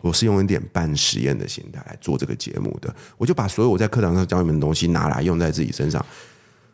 [0.00, 6.04] 我是用一点半实验的心态来做这个节目的，我就把所有我在课堂上教你们的东西拿来用在自己身上。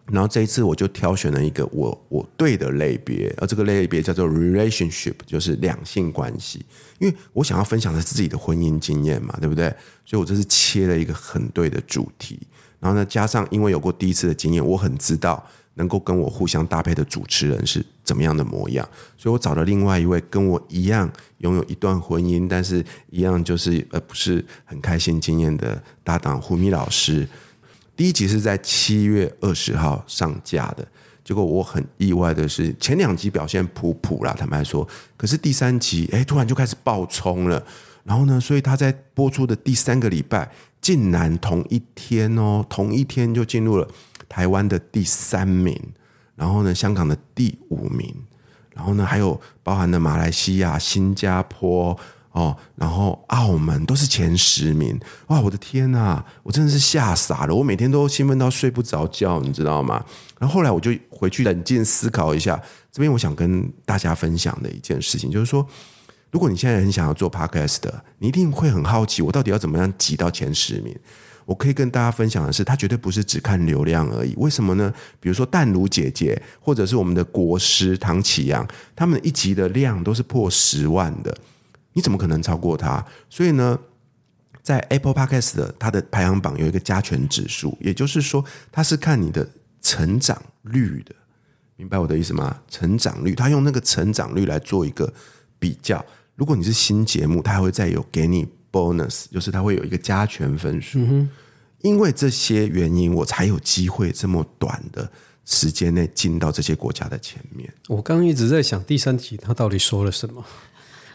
[0.06, 6.64] 然后这一次我就挑选了一个我我对的类别，而这个类别叫做 relationship，就是两性关系。
[6.98, 9.68] 因为我想要分享的是自己的婚姻经验嘛，对不对？
[10.04, 12.38] 所以我这是切了一个很对的主题。
[12.78, 15.42] 然后呢，加上因为有过第一次的经验，我很知道
[15.76, 18.86] 能够跟我互相搭配的主持人是怎么样的模样，
[19.16, 27.26] 所以我找了另外一位跟我一样拥有一段婚姻，但是一样就是呃不是很开心经验的搭档胡咪老师。
[27.96, 30.84] 第一集是在七月二十号上架的，
[31.22, 37.64] 结果我很意外的是，前两集表现普普啦，坦白说，可是第三集，哎，突然就开始爆冲了。
[38.02, 43.88] 然后呢，所以他在播出的第三个礼拜，竟然同一天哦，同一天就进入了
[44.28, 45.80] 台湾的第三名，
[46.34, 48.12] 然后呢，香港的第五名，
[48.74, 51.96] 然后呢，还有包含了马来西亚、新加坡。
[52.34, 55.40] 哦，然后澳门都是前十名，哇！
[55.40, 60.04] 我的天呐，我真的是吓傻了，我每天都兴奋到睡不着觉，你知道吗？
[60.40, 65.64] 然后后来我就回去冷静思考一下，这边我想跟大家分享的一件事情，就是说，
[66.32, 70.92] 如果你现在很想要做 podcast 的，你一定会很好奇，我到底要怎么样挤到前十名？
[71.46, 74.34] 我可以跟大家分享的是，它绝对不是只看流量而已。
[74.38, 74.92] 为什么呢？
[75.20, 78.66] 比如说淡如姐姐，或者是我们的国师唐启阳，
[78.96, 81.32] 他们一集的量都是破十万的。
[81.94, 83.02] 你怎么可能超过他？
[83.30, 83.78] 所以呢，
[84.62, 89.48] 在 Apple Podcast 的它的排行榜有一个加权指数，也就是说，它是看你的
[89.80, 91.14] 成长率的，
[91.76, 92.60] 明白我的意思吗？
[92.68, 95.10] 成长率，它用那个成长率来做一个
[95.58, 96.04] 比较。
[96.34, 100.98] 如果你是新节目，它还会再有给你 bonus，就是它会有一个加权分数。
[100.98, 101.30] 嗯。
[101.82, 105.06] 因为这些原因，我才有机会这么短的
[105.44, 107.70] 时间内进到这些国家的前面。
[107.88, 110.42] 我刚刚一直在想，第三集他到底说了什么？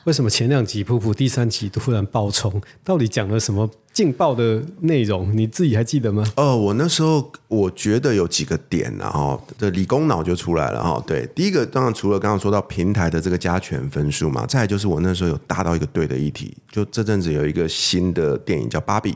[0.05, 2.61] 为什么前两集普普，第三集突然爆冲？
[2.85, 5.35] 到底讲了什么劲爆的内容？
[5.35, 6.23] 你自己还记得吗？
[6.37, 11.03] 哦，我那时候我觉得有几个点，然后这理工脑就出来了哈。
[11.05, 19.11] 对，第一个当然除了刚刚说到平台的这个加权分数嘛，再就是我那时候有搭到一个对的议题，就这阵子有一个新的电影叫《芭比》，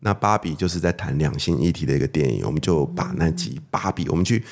[0.00, 4.42] 那《芭比》就是在谈两性议题的一个电影，我们就把那集《芭比》我们去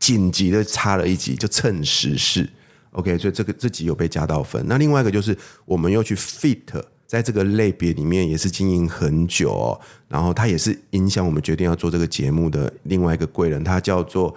[0.00, 2.48] 紧急的插了一集，就蹭时事。
[2.98, 4.60] OK，所以这个这集有被加到分。
[4.66, 9.80] 那另外一个就是，我们又去 fit 在这个类别里面，也是经营很久哦。
[10.08, 14.34] 然后他也是影响我们决定要做这个节目的另外一个贵人，他叫做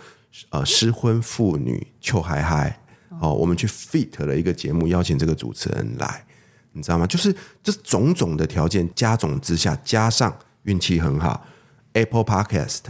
[0.49, 2.77] 呃失婚妇女邱海海。
[3.19, 6.23] 哦，我们去 fit 了一个节目，邀请这个主持人来，
[6.73, 7.07] 你知道吗？
[7.07, 11.43] 就是这种种的条件加总之下，加上运气很好
[11.93, 12.81] ，Apple Podcast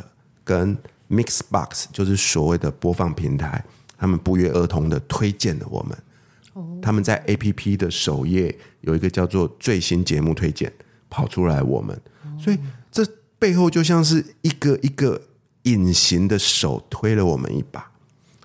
[0.43, 0.77] 跟
[1.09, 3.63] Mixbox 就是所谓的播放平台。
[4.01, 10.73] 他们不约而同的推荐了我们，他们在 APP 的首页有一个叫做最新节目推荐
[11.07, 12.01] 跑出来，我们，
[12.39, 12.57] 所以
[12.91, 13.05] 这
[13.37, 15.21] 背后就像是一个一个
[15.63, 17.91] 隐形的手推了我们一把。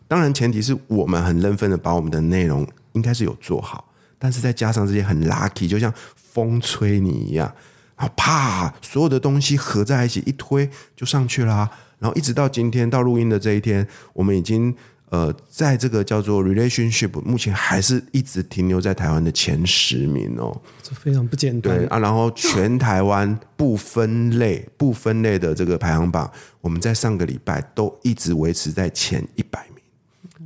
[0.06, 7.50] 当然，前提是我们很认真的把我们的内容应该是有做好，但是再加上这些很 lucky，就像风吹你一样，
[7.96, 11.70] 然后啪，所有的东西合在一起一推就上去啦。
[11.98, 14.76] 然后一直到今天到录音的这一天，我们已经。
[15.10, 21.76] 呃，在这个叫做 relationship，目前还是一直停留在台湾的前十名哦，这非常不简单。
[21.76, 26.28] 对啊，然后全台湾不分类、不分类的这个排行榜，
[26.60, 29.75] 我们在上个礼拜都一直维持在前一百名，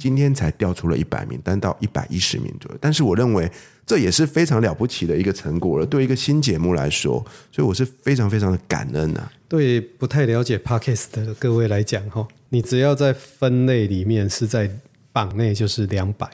[0.01, 2.79] 今天才掉出了一百名，但到一百一十名左右。
[2.81, 3.49] 但是我认为
[3.85, 9.31] 这也是非常了不起的一个成果了，对一个新节目来说，所以我是非常非常的感恩啊。
[9.47, 12.27] 对不太了解 Podcast 的各位来讲，哈。
[12.49, 14.69] 你只要在分类里面是在
[15.13, 16.29] 榜内，就是两百。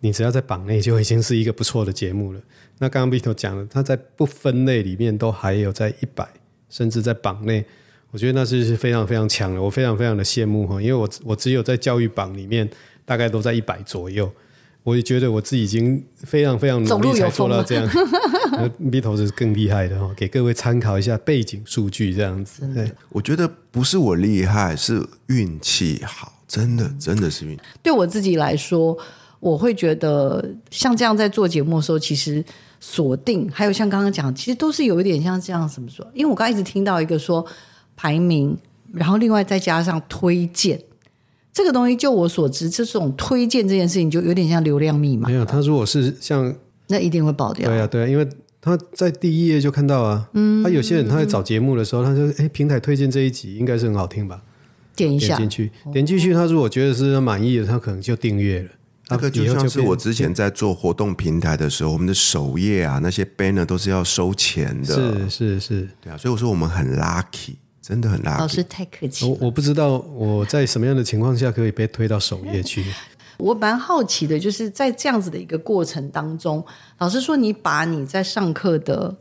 [0.00, 2.40] 你只要在榜内，就已经是一个不错的节目了。
[2.78, 6.26] 那刚刚 Bito 讲了，他在不分类里面都还有在一百，
[6.68, 7.64] 甚至在榜内，
[8.10, 9.62] 我觉得那是非常非常强的。
[9.62, 12.68] 我非常非常的羡慕哈，因为我我只有在教育榜里面
[13.04, 14.30] 大概都在一百左右。
[14.84, 17.88] 我也觉得我自己已经非常非常努力才做到这样。
[18.90, 22.66] B 头是更厉害的哈，给各位参考一下背景数据这样子。
[22.74, 27.62] 对，我觉得不是我厉害，是运气好，真的真的是运气。
[27.80, 28.98] 对我自己来说，
[29.38, 32.44] 我会觉得像这样在做节目的时候，其实
[32.80, 36.04] 锁定还有像刚刚讲，其实都是有一点像这样怎么说？
[36.12, 37.46] 因为我刚一直听到一个说
[37.94, 38.58] 排名，
[38.92, 40.82] 然后另外再加上推荐。
[41.52, 45.28] 这个东西，就我所知，这种推荐这件事情，就有点像流量密码。
[45.28, 46.54] 没有，他如果是像
[46.88, 47.68] 那一定会爆掉。
[47.68, 48.26] 对啊，对啊，因为
[48.60, 50.28] 他在第一页就看到啊。
[50.32, 50.62] 嗯。
[50.62, 54.42] 他有些人他在找节目的时候，他就哎，平台推荐这一集应该是很好听吧？
[54.96, 56.32] 点一下，点进去，点进去。
[56.32, 58.68] 他如果觉得是满意的，他可能就订阅了。
[59.08, 65.28] 那个就像是我之前在做活动平台的时候，我们的首页啊，那些 banner 都是要收钱的。
[65.28, 67.56] 是是是，对啊，所以我说我们很 lucky。
[67.82, 68.38] 真的很垃圾。
[68.38, 69.26] 老师太客气。
[69.26, 72.84] 我我不知道我在什么样的情况下可以被推到首页去。
[73.38, 76.64] 我蛮好奇的，就是在这样子的一个过程当中，
[76.98, 79.12] 老师说你把你在上课的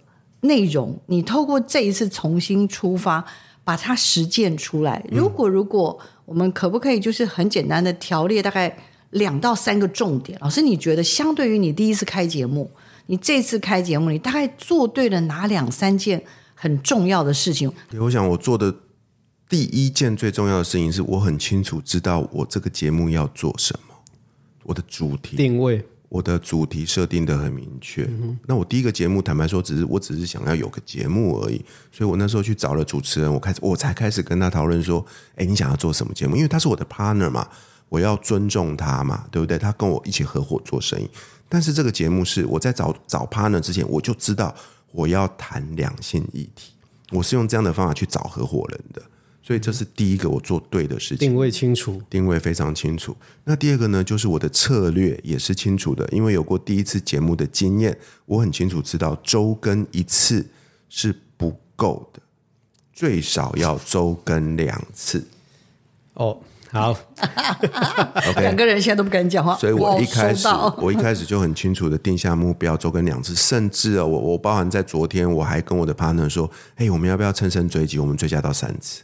[0.41, 3.25] 内容，你透过这一次重新出发，
[3.63, 5.03] 把它实践出来。
[5.09, 8.77] 如果如果我们可不可以就是很简单的条列大概
[9.09, 10.37] 两到三个重点？
[10.39, 12.69] 老师，你觉得相对于你第一次开节目，
[13.07, 16.21] 你这次开节目，你大概做对了哪两三件？
[16.61, 17.71] 很重要的事情。
[17.99, 18.71] 我想我做的
[19.49, 23.95] 第一件最重要的事情是，我很清楚知道我这个节目要做什么，
[24.65, 28.03] 我的主题定位，我的主题设定的很明确。
[28.03, 31.65] 嗯、那我第一个节目，坦白说，只是我只是想要有个节目而已。
[31.91, 35.03] 所以我那时候去找了主持人，我开始我才开始跟他讨论说
[35.37, 36.35] ：“哎，你想要做什么节目？
[36.35, 37.47] 因为他是我的 partner 嘛，
[37.89, 39.57] 我要尊重他嘛，对不对？
[39.57, 41.09] 他跟我一起合伙做生意。
[41.49, 44.55] 但是这个节目是我在找找 partner 之前，我就知道。”
[44.91, 46.73] 我要谈两性议题，
[47.11, 49.01] 我是用这样的方法去找合伙人的，
[49.41, 51.17] 所以这是第一个我做对的事情。
[51.17, 53.15] 定位清楚，定位非常清楚。
[53.43, 60.47] 那第二个呢，就是我的策略也是清楚的，因为有过第一次节目的经验，我很清楚知道周更一次
[60.89, 62.21] 是不够的，
[62.93, 65.25] 最少要周更两次。
[66.13, 66.37] 哦。
[66.73, 66.91] 好
[68.29, 79.03] ，OK，两个人现在都不敢讲话，所以我一开始我一开始就很清楚的定下目标，周更两次，甚至啊，我我包含在昨天，我还跟我的 partner 说，哎，我们要不要乘胜追击，我们追加到三次？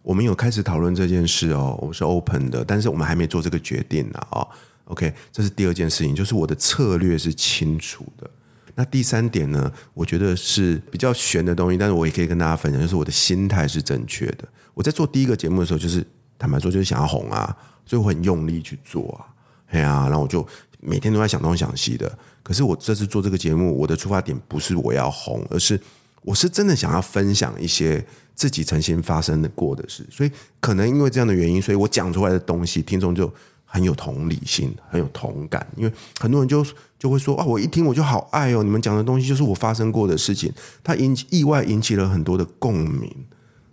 [0.00, 4.46] 我们有开始讨论这件事哦，我是 open 的，但是我们还没做这个决定呢啊。
[4.86, 8.30] OK，这是第二件事情，就是我的策略是清楚的。
[8.74, 14.48] 那第三点呢，我觉得是比较悬的东西，但是我也可以跟大家分享，就是我的心态是正确的。
[14.72, 16.02] 我在做第一个节目的时候，就是。
[16.38, 19.26] 坦白说，就是想要红啊，所以我很用力去做啊，
[19.70, 20.46] 哎呀，然后我就
[20.80, 22.16] 每天都在想东想西的。
[22.44, 25.78] 可是我这次做这个节目，我的出发点不是我要红，而是
[26.22, 28.02] 我是真的想要分享一些
[28.34, 30.06] 自己曾经发生的过的事。
[30.10, 33.30] 所以可能因为这样的原因，所以我讲出来的东西，听众就
[33.64, 35.66] 很有同理心，很有同感。
[35.76, 36.64] 因为很多人就
[36.98, 43.12] 就会说啊，我一听我就好爱哦，你们讲的东西就是我发生过的事情，它引起意外引起了很多的共鸣。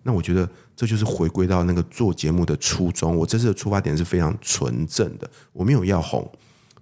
[0.03, 0.49] 那我觉得。
[0.75, 3.15] 这就是回归到那个做节目的初衷。
[3.15, 6.29] 我这次的出发点是非常纯正的，我没有要红，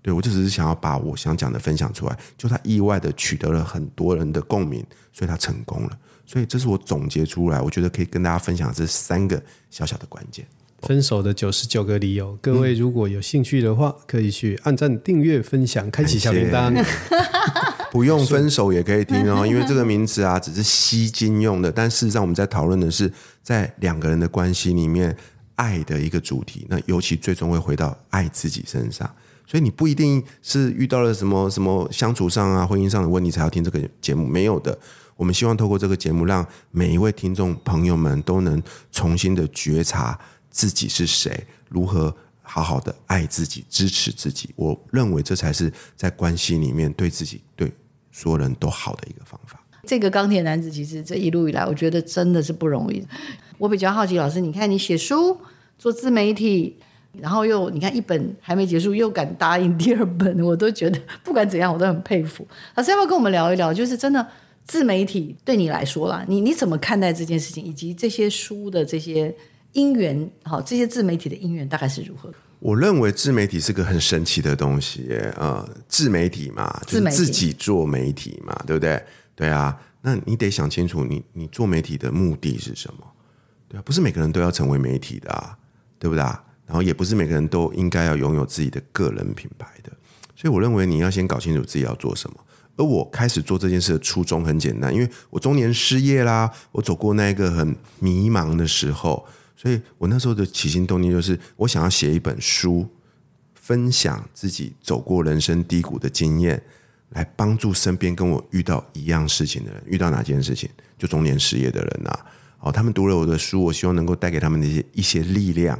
[0.01, 2.17] 对，我就只是想要把我想讲的分享出来。
[2.37, 5.97] 就他意外的取得了很多人的共鸣，所以他成功了。
[6.25, 10.45] 所以这是我总结出来，我觉得可以跟大家分享这三个小小的关键。
[10.81, 16.73] 分手的九十九个理由，各位如果有兴趣的话，嗯、可以去按赞、订阅、分享、开启小铃铛。
[17.93, 21.71] 不用分手也可以听哦， 因为这个名词啊，只是吸金用的。
[21.71, 25.15] 但事实上，我们在讨论的是在两个人的关系里面
[25.53, 26.65] 爱的一个主题。
[26.67, 29.07] 那尤其最终会回到爱自己身上。
[29.45, 34.75] 所以你不一定是遇到了什么什么相处上啊、婚姻上的问题才要听这个节目，没有的。
[35.15, 38.59] 我们希望透过这个节目，让每一位听众朋友们都能
[38.91, 44.49] 重新的觉察自己是谁，如何好好的爱自己、支持自己。
[44.55, 47.71] 我认为这才是在关系里面对自己对。
[48.13, 49.59] 所有人都好的一个方法。
[49.85, 53.05] 这个钢铁男子其实这一路以来，我觉得真的是不容易。
[53.57, 55.37] 我比较好奇，老师，你看你写书、
[55.77, 56.77] 做自媒体，
[57.19, 62.47] 然后又你看一本还没结束，又敢答应第二本，我都觉得不管怎样，我都很佩服。
[62.75, 63.73] 老师要不要跟我们聊一聊？
[63.73, 64.25] 就是真的
[64.63, 69.35] 自媒体对你来说啦，你你怎么看待这件事情，以及这些书的这些
[69.73, 70.31] 因缘？
[70.43, 72.33] 好，这些自媒体的因缘大概是如何？
[72.63, 75.05] 我认为自媒体是个很神奇的东西，
[75.35, 79.03] 呃，自媒体嘛，就是自己做媒体嘛，对不对？
[79.35, 83.05] 对啊，那你得想清楚你，你你做媒体的目的是什么？
[83.67, 85.57] 对啊，不是每个人都要成为媒体的啊，
[85.99, 86.23] 对不对？
[86.23, 89.91] 啊然后也不是每个人都应该要拥有自己的个人品牌的，
[90.33, 92.37] 所以我认为你要先搞清楚自己要做什么。
[92.77, 99.25] 而我开始做这件事的初衷很简单，因为我中年失业啦，我走过那个很迷茫的时候。
[99.55, 102.87] 所以我那时候的起心动念就是，我想要写一本书，
[103.55, 106.61] 分享自己走过人生低谷的经验，
[107.09, 109.81] 来帮助身边跟我遇到一样事情的人。
[109.85, 110.69] 遇到哪件事情？
[110.97, 112.25] 就中年失业的人啊。
[112.59, 115.79] 哦，他们读了我的书，我希望能够带给他们的一些一些力量，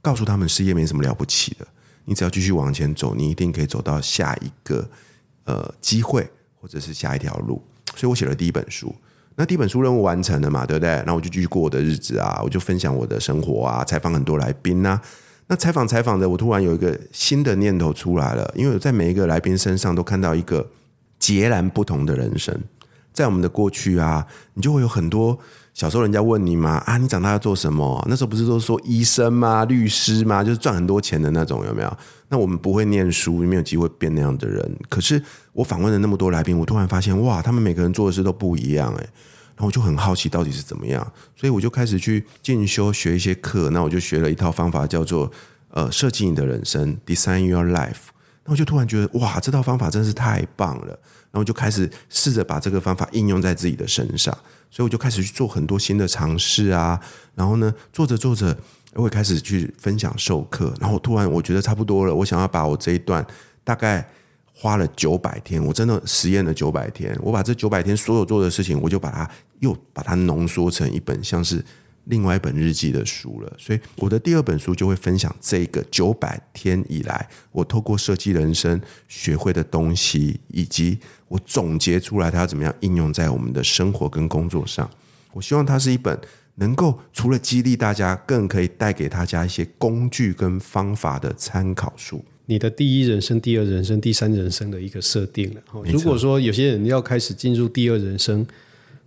[0.00, 1.66] 告诉他们失业没什么了不起的。
[2.04, 4.90] 你只要继续往前走，你一定可以走到下一个
[5.44, 6.28] 呃机会，
[6.60, 7.62] 或者是下一条路。
[7.96, 8.94] 所以我写了第一本书。
[9.36, 10.66] 那第一本书任务完成了嘛？
[10.66, 11.02] 对不对？
[11.06, 15.00] 那我就继续过我的日子啊，我就分享我的生活啊，采访很多来宾呐。
[15.48, 20.66] 那采访采访的，我突然有一个新的念头出来了，因为我在每一个来宾身上都看到一个
[21.18, 22.58] 截然不同的人生。
[23.12, 25.38] 在我们的过去啊，你就会有很多
[25.74, 28.04] 小时候人家问你嘛，啊，你长大要做什么？
[28.08, 29.64] 那时候不是都说医生吗？
[29.64, 30.42] 律师吗？
[30.42, 31.96] 就是赚很多钱的那种，有没有？
[32.28, 34.76] 那我们不会念书，没有机会变那样的人。
[34.88, 39.06] 可是我访问了那么多来宾，我突然发现，哇，他们每个人做的事都不一样，哎。
[39.54, 41.06] 然后我就很好奇到底是怎么样，
[41.36, 43.68] 所以我就开始去进修学一些课。
[43.68, 45.30] 那我就学了一套方法，叫做
[45.68, 48.08] 呃设计你的人生 （Design Your Life）。
[48.44, 50.98] 那我就突然觉得哇，这套方法真是太棒了。
[51.32, 54.32] 然后就开始试着把这个方法应用在自己的身上，
[54.70, 57.00] 所以我就开始去做很多新的尝试啊。
[57.34, 58.56] 然后呢，做着做着，
[58.92, 60.72] 我会开始去分享授课。
[60.80, 63.26] 然后突然我觉得差不多了，我想要把我这一段
[63.64, 64.08] 大概。
[64.54, 67.18] 花了九百天，我真的实验了九百天。
[67.20, 69.28] 我把这九百天所有做的事情，我就把它
[69.58, 71.64] 又把它浓缩成一本像是
[72.04, 73.52] 另外一本日记的书了。
[73.58, 80.98] 所以我的第二本书就会分享这个九百天以来我透过设计人生学会的东西，以及
[81.28, 84.90] 我总结出来它要怎么样应用在我们的生活跟工作上。
[85.32, 86.18] 我希望它是一本
[86.56, 92.22] 能够除了激励大家，更可以带给大家一些工具跟方法的参考书。
[92.44, 95.62] 你的第一人生、第二人生、第三人生的一个设定了。
[95.84, 98.46] 如果说有些人要开始进入第二人生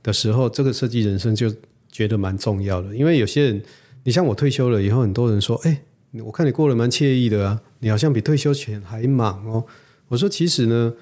[0.02, 1.54] 的时候，这个设计人生就
[1.96, 2.96] 觉得蛮重要的。
[2.96, 3.62] 因为有些人，
[4.04, 5.82] 你像我退休了以后，很多人说：“哎，
[6.26, 9.64] 我看你过得蛮惬意的啊，你好像比退休前还忙哦。”
[10.10, 10.94] 我说：“其实呢，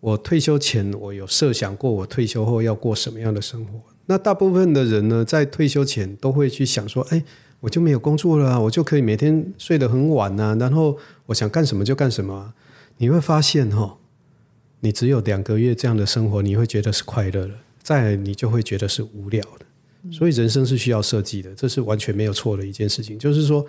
[0.00, 3.80] 我退休前我有设想过，我退休后要过什么样的生活。
[4.06, 7.24] 那大部分的人呢，在退休前都会去想说：‘哎’。”
[7.64, 12.52] 我就没有工作了，我就可以每天睡得很晚啊，然后我想干什么就干什么啊。
[12.98, 13.96] 你会发现哈，
[14.80, 19.63] 你只有两个月这样的生活，你会觉得是快乐的，再你就会觉得是无聊的。
[20.10, 23.18] 所以人生是需要设计的，这是完全没有错的一件事情。
[23.18, 23.64] 就是说，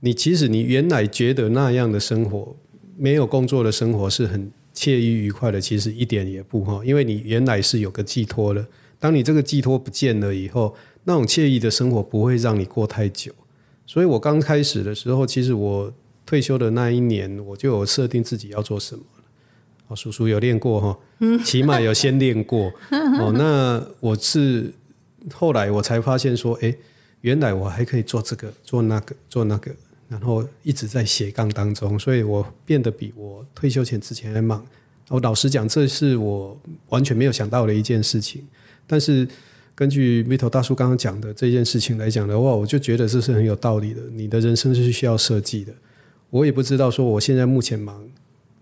[0.00, 2.56] 你其实你原来觉得那样的生活，
[2.96, 8.66] 没有工作的生活是很惬意愉快的，其实一点也不哈，因为你原来是有个寄托的，
[8.98, 10.74] 当你这个寄托不见了以后。
[11.08, 13.32] 那种惬意的生活不会让你过太久，
[13.86, 15.94] 所以我刚开始的时候，其实我
[16.26, 19.04] 退休的那一年，我就有设定自己要做什么。
[19.86, 20.98] 哦，叔叔有练过哈，
[21.44, 22.72] 起码有先练过。
[22.90, 24.74] 哦，那我是
[25.32, 26.74] 后来我才发现说，哎，
[27.20, 29.70] 原来我还可以做这个，做那个，做那个，
[30.08, 34.66] 然后一直在斜杠当中，所以我变得比我退休前之前还忙。
[35.08, 38.46] 我老实讲，这是我完全没有想到的一件事情，
[38.86, 39.26] 但是。
[39.78, 44.00] 根据 Vito 大叔刚刚讲的这件事情来讲的话，我就觉得这是很有道理的。
[44.10, 45.72] 你的人生是需要设计的。
[46.30, 48.02] 我也不知道说我现在目前忙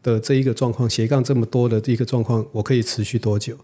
[0.02, 3.56] 的这一个状况，斜杠这么多的这一个状况，我可以持续多久？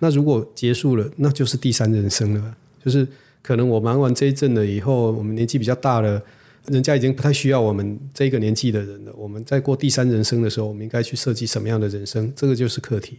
[0.00, 2.56] 那如果结束了，那就是第三人生了。
[2.84, 3.06] 就是
[3.42, 6.20] 可能我忙完这一阵了以后，我们年纪比较大了，
[6.66, 9.12] 人家已经不太需要我们这个年纪的人了。
[9.16, 12.32] 我们在过第三人生的时候，我们应该去设计什么样的人生？
[12.34, 13.18] 这个就是课题。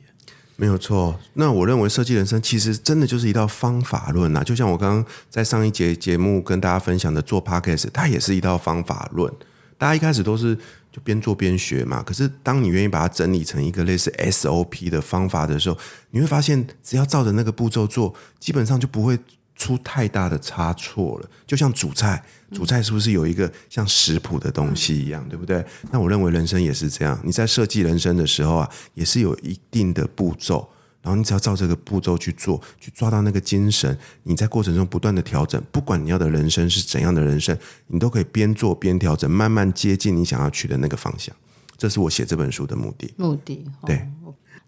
[0.57, 4.43] 没有错，那我认为设计人生其实真的就是一道方法论呐。
[4.43, 9.31] 就像我刚刚在上一节节目跟大家分享的做 Podcast，它也是一套方法论。
[9.77, 10.55] 大家一开始都是
[10.91, 12.03] 就边做边学嘛。
[12.03, 15.77] 可是当你愿意把它整理成一个类似 SOP 的方法的时候，
[16.11, 19.17] 你会发现只要照着那个步骤做，基本上就不会
[19.55, 21.29] 出太大的差错了。
[21.47, 22.23] 就像煮菜。
[22.51, 25.65] 煮菜是不是有一个像食谱的东西一样，对不对？
[25.89, 27.17] 那我认为人生也是这样。
[27.23, 30.69] 你在设计人生的时候啊，也是有一定的步骤，
[31.01, 41.35] 然后你只要照这个步骤去做，去抓到那个精神，你在过程中不断的调整，不管你要的人生是怎样的人生，你都可以边做边调整，慢慢接近你想要去的那个方向。
[41.77, 43.11] 这是我写这本书的目的。
[43.17, 44.07] 目的，对。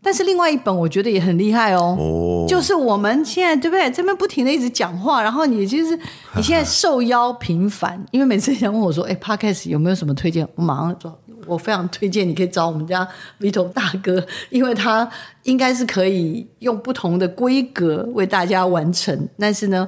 [0.06, 2.50] 但是另外一本我觉得也很厉害哦，oh.
[2.50, 3.90] 就是我们现在对不对？
[3.90, 5.98] 这边不停的一直讲话，然后你就是
[6.36, 13.08] 你现在受邀频繁，因为每次想问我说：“哎，Podcast 有没有什么推荐？”我马上说：“我非常推荐，你可以找我们家
[13.40, 15.10] Vito 大哥，因为他
[15.44, 19.28] 应该是可以用不同的规格为大家完成。
[19.38, 19.88] 但是呢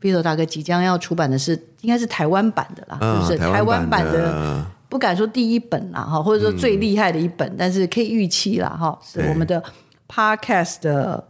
[0.00, 3.50] ，Vito 大哥即将要出版的是应该是台湾版的啦，是不是？
[3.52, 9.60] 台湾版的。”不敢说第一本啦，哈，或者说最厉害的一本，嗯、但是可以预期啦，哈，是我们的
[10.08, 11.26] Podcast 的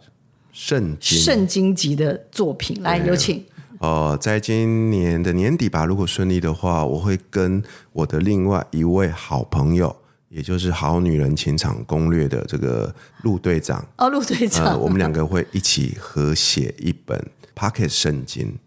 [0.52, 2.82] 圣经圣经级的作品。
[2.82, 3.42] 来，有请。
[3.78, 7.62] 呃，在今年的年底吧，如果顺利的话，我会跟
[7.92, 9.94] 我的另外一位好朋友，
[10.28, 17.22] 也就是《好女人情场攻略》的这个陆队长哦，陆队长、呃，我们两个会一起合写一本
[17.54, 18.58] Podcast 圣经。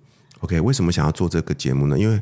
[0.41, 1.97] OK，为什么想要做这个节目呢？
[1.97, 2.22] 因为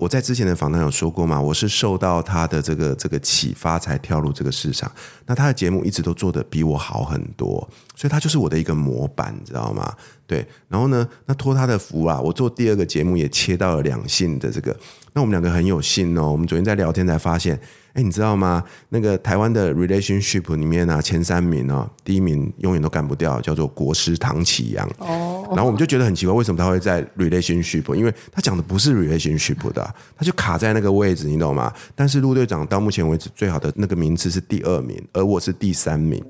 [0.00, 4.90] 我在之前的访谈有说过嘛，我是受到他的这个这个启发才跳入这个市场。
[5.26, 9.94] 那他的节目一直都做得比我好很多，所以他就是我的一个模板，你知道吗？
[10.26, 10.46] 对。
[10.68, 14.74] 然后呢，那托他的福啊，我做第二个节目也切到了两性的这个。
[15.12, 17.60] 那我们两个很有幸哦，我们昨天在聊天才发现。
[17.92, 18.62] 哎，你知道吗？
[18.90, 24.88] 那个台湾的 relationship 里面啊，前三名哦，第一名永远都干不掉，叫做国师唐启阳。
[24.98, 27.94] 哦，然后我们就觉得很奇怪，为什么他会在 relationship？
[27.94, 31.72] 因为他讲的不是 relationship 的，他就卡在那个位置，你懂吗？
[31.94, 36.24] 但是陆队长到目前为止最好的那个名次是第二名，而我是第三名。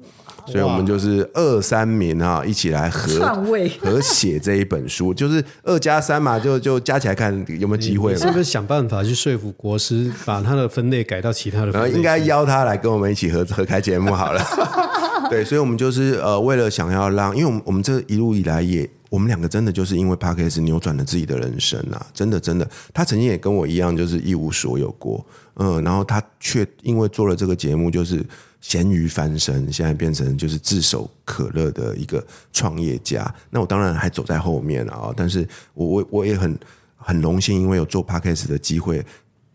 [0.47, 3.34] 所以，我们就是二三名啊，一起来合
[3.80, 8.18] 合写这一本书，就是二加三嘛，就就加起来看有没有机会嘛。
[8.18, 11.91] 是不是想办法去说服国师，把他的分类改到其他的分类？
[11.91, 14.43] 应该邀他来跟我们一起合 合开节目好了。
[15.30, 22.68] 对，所以我们就是呃，为了想要让，因为我们我们这一路以来也，我们两个真的就是因为 p a r k a s 扭转了自己的人生啊，真的真的。
[22.93, 25.24] 他曾经也跟我一样，就是一无所有过，
[25.57, 28.24] 嗯，然后他却因为做了这个节目，就是。
[28.61, 33.35] 咸鱼翻身，现在变成就是炙手可热的一个创业家。
[33.49, 35.13] 那我当然还走在后面了啊！
[35.17, 36.59] 但是我我我也很
[36.97, 39.05] 很荣幸，因为有做 Podcast 的机会，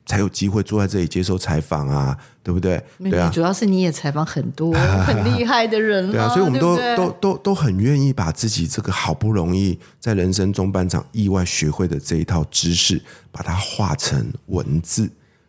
[0.07, 2.83] 才有机会坐在这里接受采访啊，对不对？
[2.97, 12.99] 对啊，主要是你也采访很多很厉害的人， 对啊，所以我们都都都都很愿意把自己这个好不容易在人生中半场意外学会的这一套知识，
[13.31, 15.07] 把它化成文字。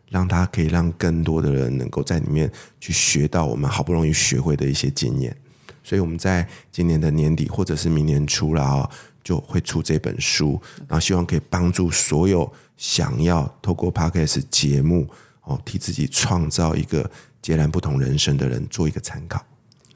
[0.09, 2.49] 让他可以让更多的人能够在里面
[2.79, 5.35] 去学到我们好不容易学会的一些经验，
[5.83, 8.89] 所以我们在今年的年底或者是明年初了啊，
[9.23, 15.07] 就会出这本书，然后希望可以帮助所有想要透过 Podcast 节目
[15.43, 17.09] 哦，替自己创造一个
[17.41, 19.45] 截然不同人生的人做一个参考。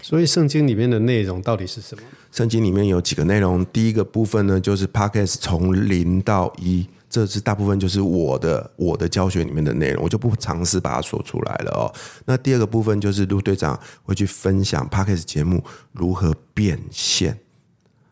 [0.02, 2.04] 所以圣经里面的内容到底是什么？
[2.32, 6.86] 圣经里面有几个内容，第一个部分呢，就是 Podcast 从零到一。
[7.12, 11.92] 这是大部分就是我的我的教学里面的内容，我就不尝试把它说出来了哦。
[12.24, 17.38] 那第二个部分就是陆队长会去分享 Podcast 节目如何变现，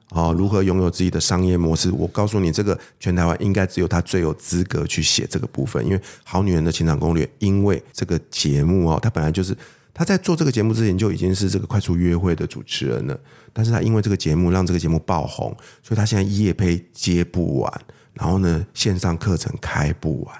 [0.10, 1.90] 哦，如何拥有自己的商业模式。
[1.92, 9.56] 我告诉你，这个全台湾应该只有他最有资格去写这个部分，因为《好女人的情场攻略》，因为这个节目哦，他本来就是
[9.94, 13.18] 他在做这个节目之前就已经是这个快速约会的主持人了，
[13.54, 17.82] 但是他因为这个节目让这个节目爆红，所以他现在夜配接不完。
[18.20, 20.36] 然后呢，线上课程开不完，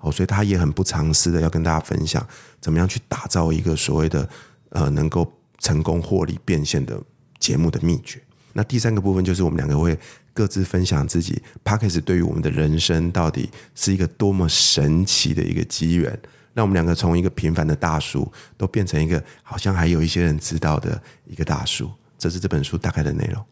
[0.00, 2.24] 哦，所以他也很不藏私的要跟大家分享，
[2.60, 4.28] 怎么样去打造一个所谓的
[4.68, 7.00] 呃能够成功获利变现的
[7.38, 8.20] 节目的秘诀。
[8.52, 9.98] 那第三个部分就是我们两个会
[10.34, 16.18] 各自分享自己 Podcast 对于我们的人生到底是一个多么神奇的一个机缘，
[16.52, 21.90] 让我们两个从一个平凡的大叔都变成一个好像还有一些人知道的一个大叔。
[22.18, 23.42] 这是这本书大概的内容。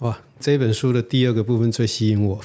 [0.00, 2.42] 哇，这本书的第二个部分最吸引我。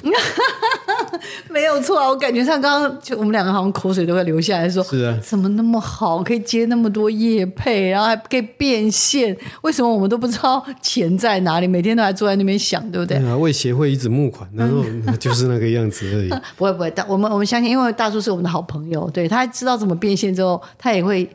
[1.56, 11.66] 没有错啊，我感觉上刚刚就我们两个好像口水都会流下来说，是啊，怎么那么好，可以接那么多业配，然后还可以变现，为什么我们都不知道钱在哪里？
[11.66, 13.18] 每天都还坐在那边想，对不对？
[13.18, 14.84] 对啊，为协会一直募款，然后
[15.18, 16.28] 就是那个样子而已。
[16.58, 21.26] 不会不会，但我们我们相信，因为大叔是我们的好朋友，对，他知道怎么变现之后，他也会。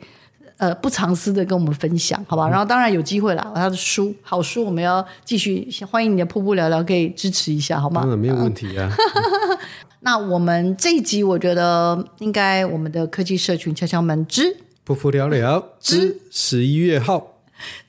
[0.61, 2.47] 呃，不藏私的跟我们分享，好吧？
[2.47, 8.01] 然后当然有机会啦，他的书好书，我们要继续欢迎你的瀑布聊聊，可以支持一下，好吗？
[8.01, 8.87] 当然没有问题啊。
[10.01, 17.39] 那我们这一集，我觉得应该我们的科技社群敲敲门之瀑布聊聊之十一月号，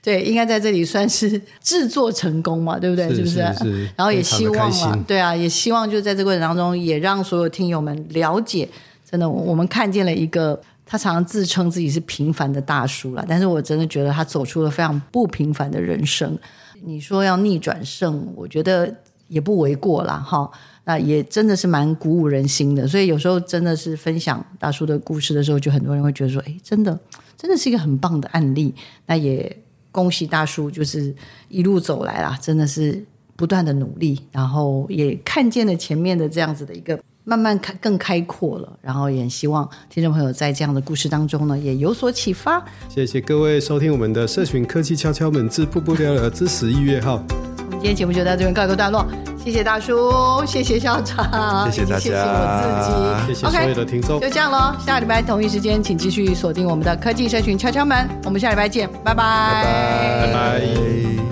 [0.01, 3.07] 对，应该在这里算是制作成功嘛，对不对？
[3.11, 3.35] 是，是不是？
[3.35, 3.91] 是，是。
[3.95, 8.67] 然后也希望嘛，对啊，也希望就在这个过程当中，也让所有听友们了解，
[9.11, 10.59] 真的，我们看见了一个。
[10.93, 16.39] 他常常自称自己是平凡的大叔了，但是我真的觉得他走出了非常不平凡的人生。
[16.85, 18.95] 你说要逆转胜，我觉得
[19.27, 20.19] 也不为过啦。
[20.19, 20.51] 哈。
[20.85, 22.87] 那也真的是蛮鼓舞人心的。
[22.87, 27.01] 所以有时候真的是分享大叔的故事的时候，就很多人会觉得说：“哎，真的，
[27.39, 28.75] 真的是一个很棒的案例。”
[29.09, 29.57] 那也
[29.91, 31.15] 恭喜大叔，就是
[31.49, 33.03] 一路走来啦，真的是
[33.35, 37.01] 不断的努力，然后也看见了前面的这样子的一个。
[37.25, 42.63] 慢慢开更开阔了，然后也希望听众朋友在这样的故事当中呢，也有所启发。
[42.89, 47.23] 谢谢各位收听我们的社群科技敲敲门之步步聊聊之十一月号。
[47.59, 49.07] 我们今天节目就到这边告一个段落，
[49.43, 54.19] 谢谢大叔，谢谢校长，谢谢大家，谢谢我自己，谢谢所有的听众。
[54.19, 58.09] Okay, 就这样喽，下礼拜同一时间，请继续锁定我们的科技社群敲敲门。
[58.25, 60.27] 我们下礼拜见，拜拜，拜拜。
[60.27, 61.32] 拜拜。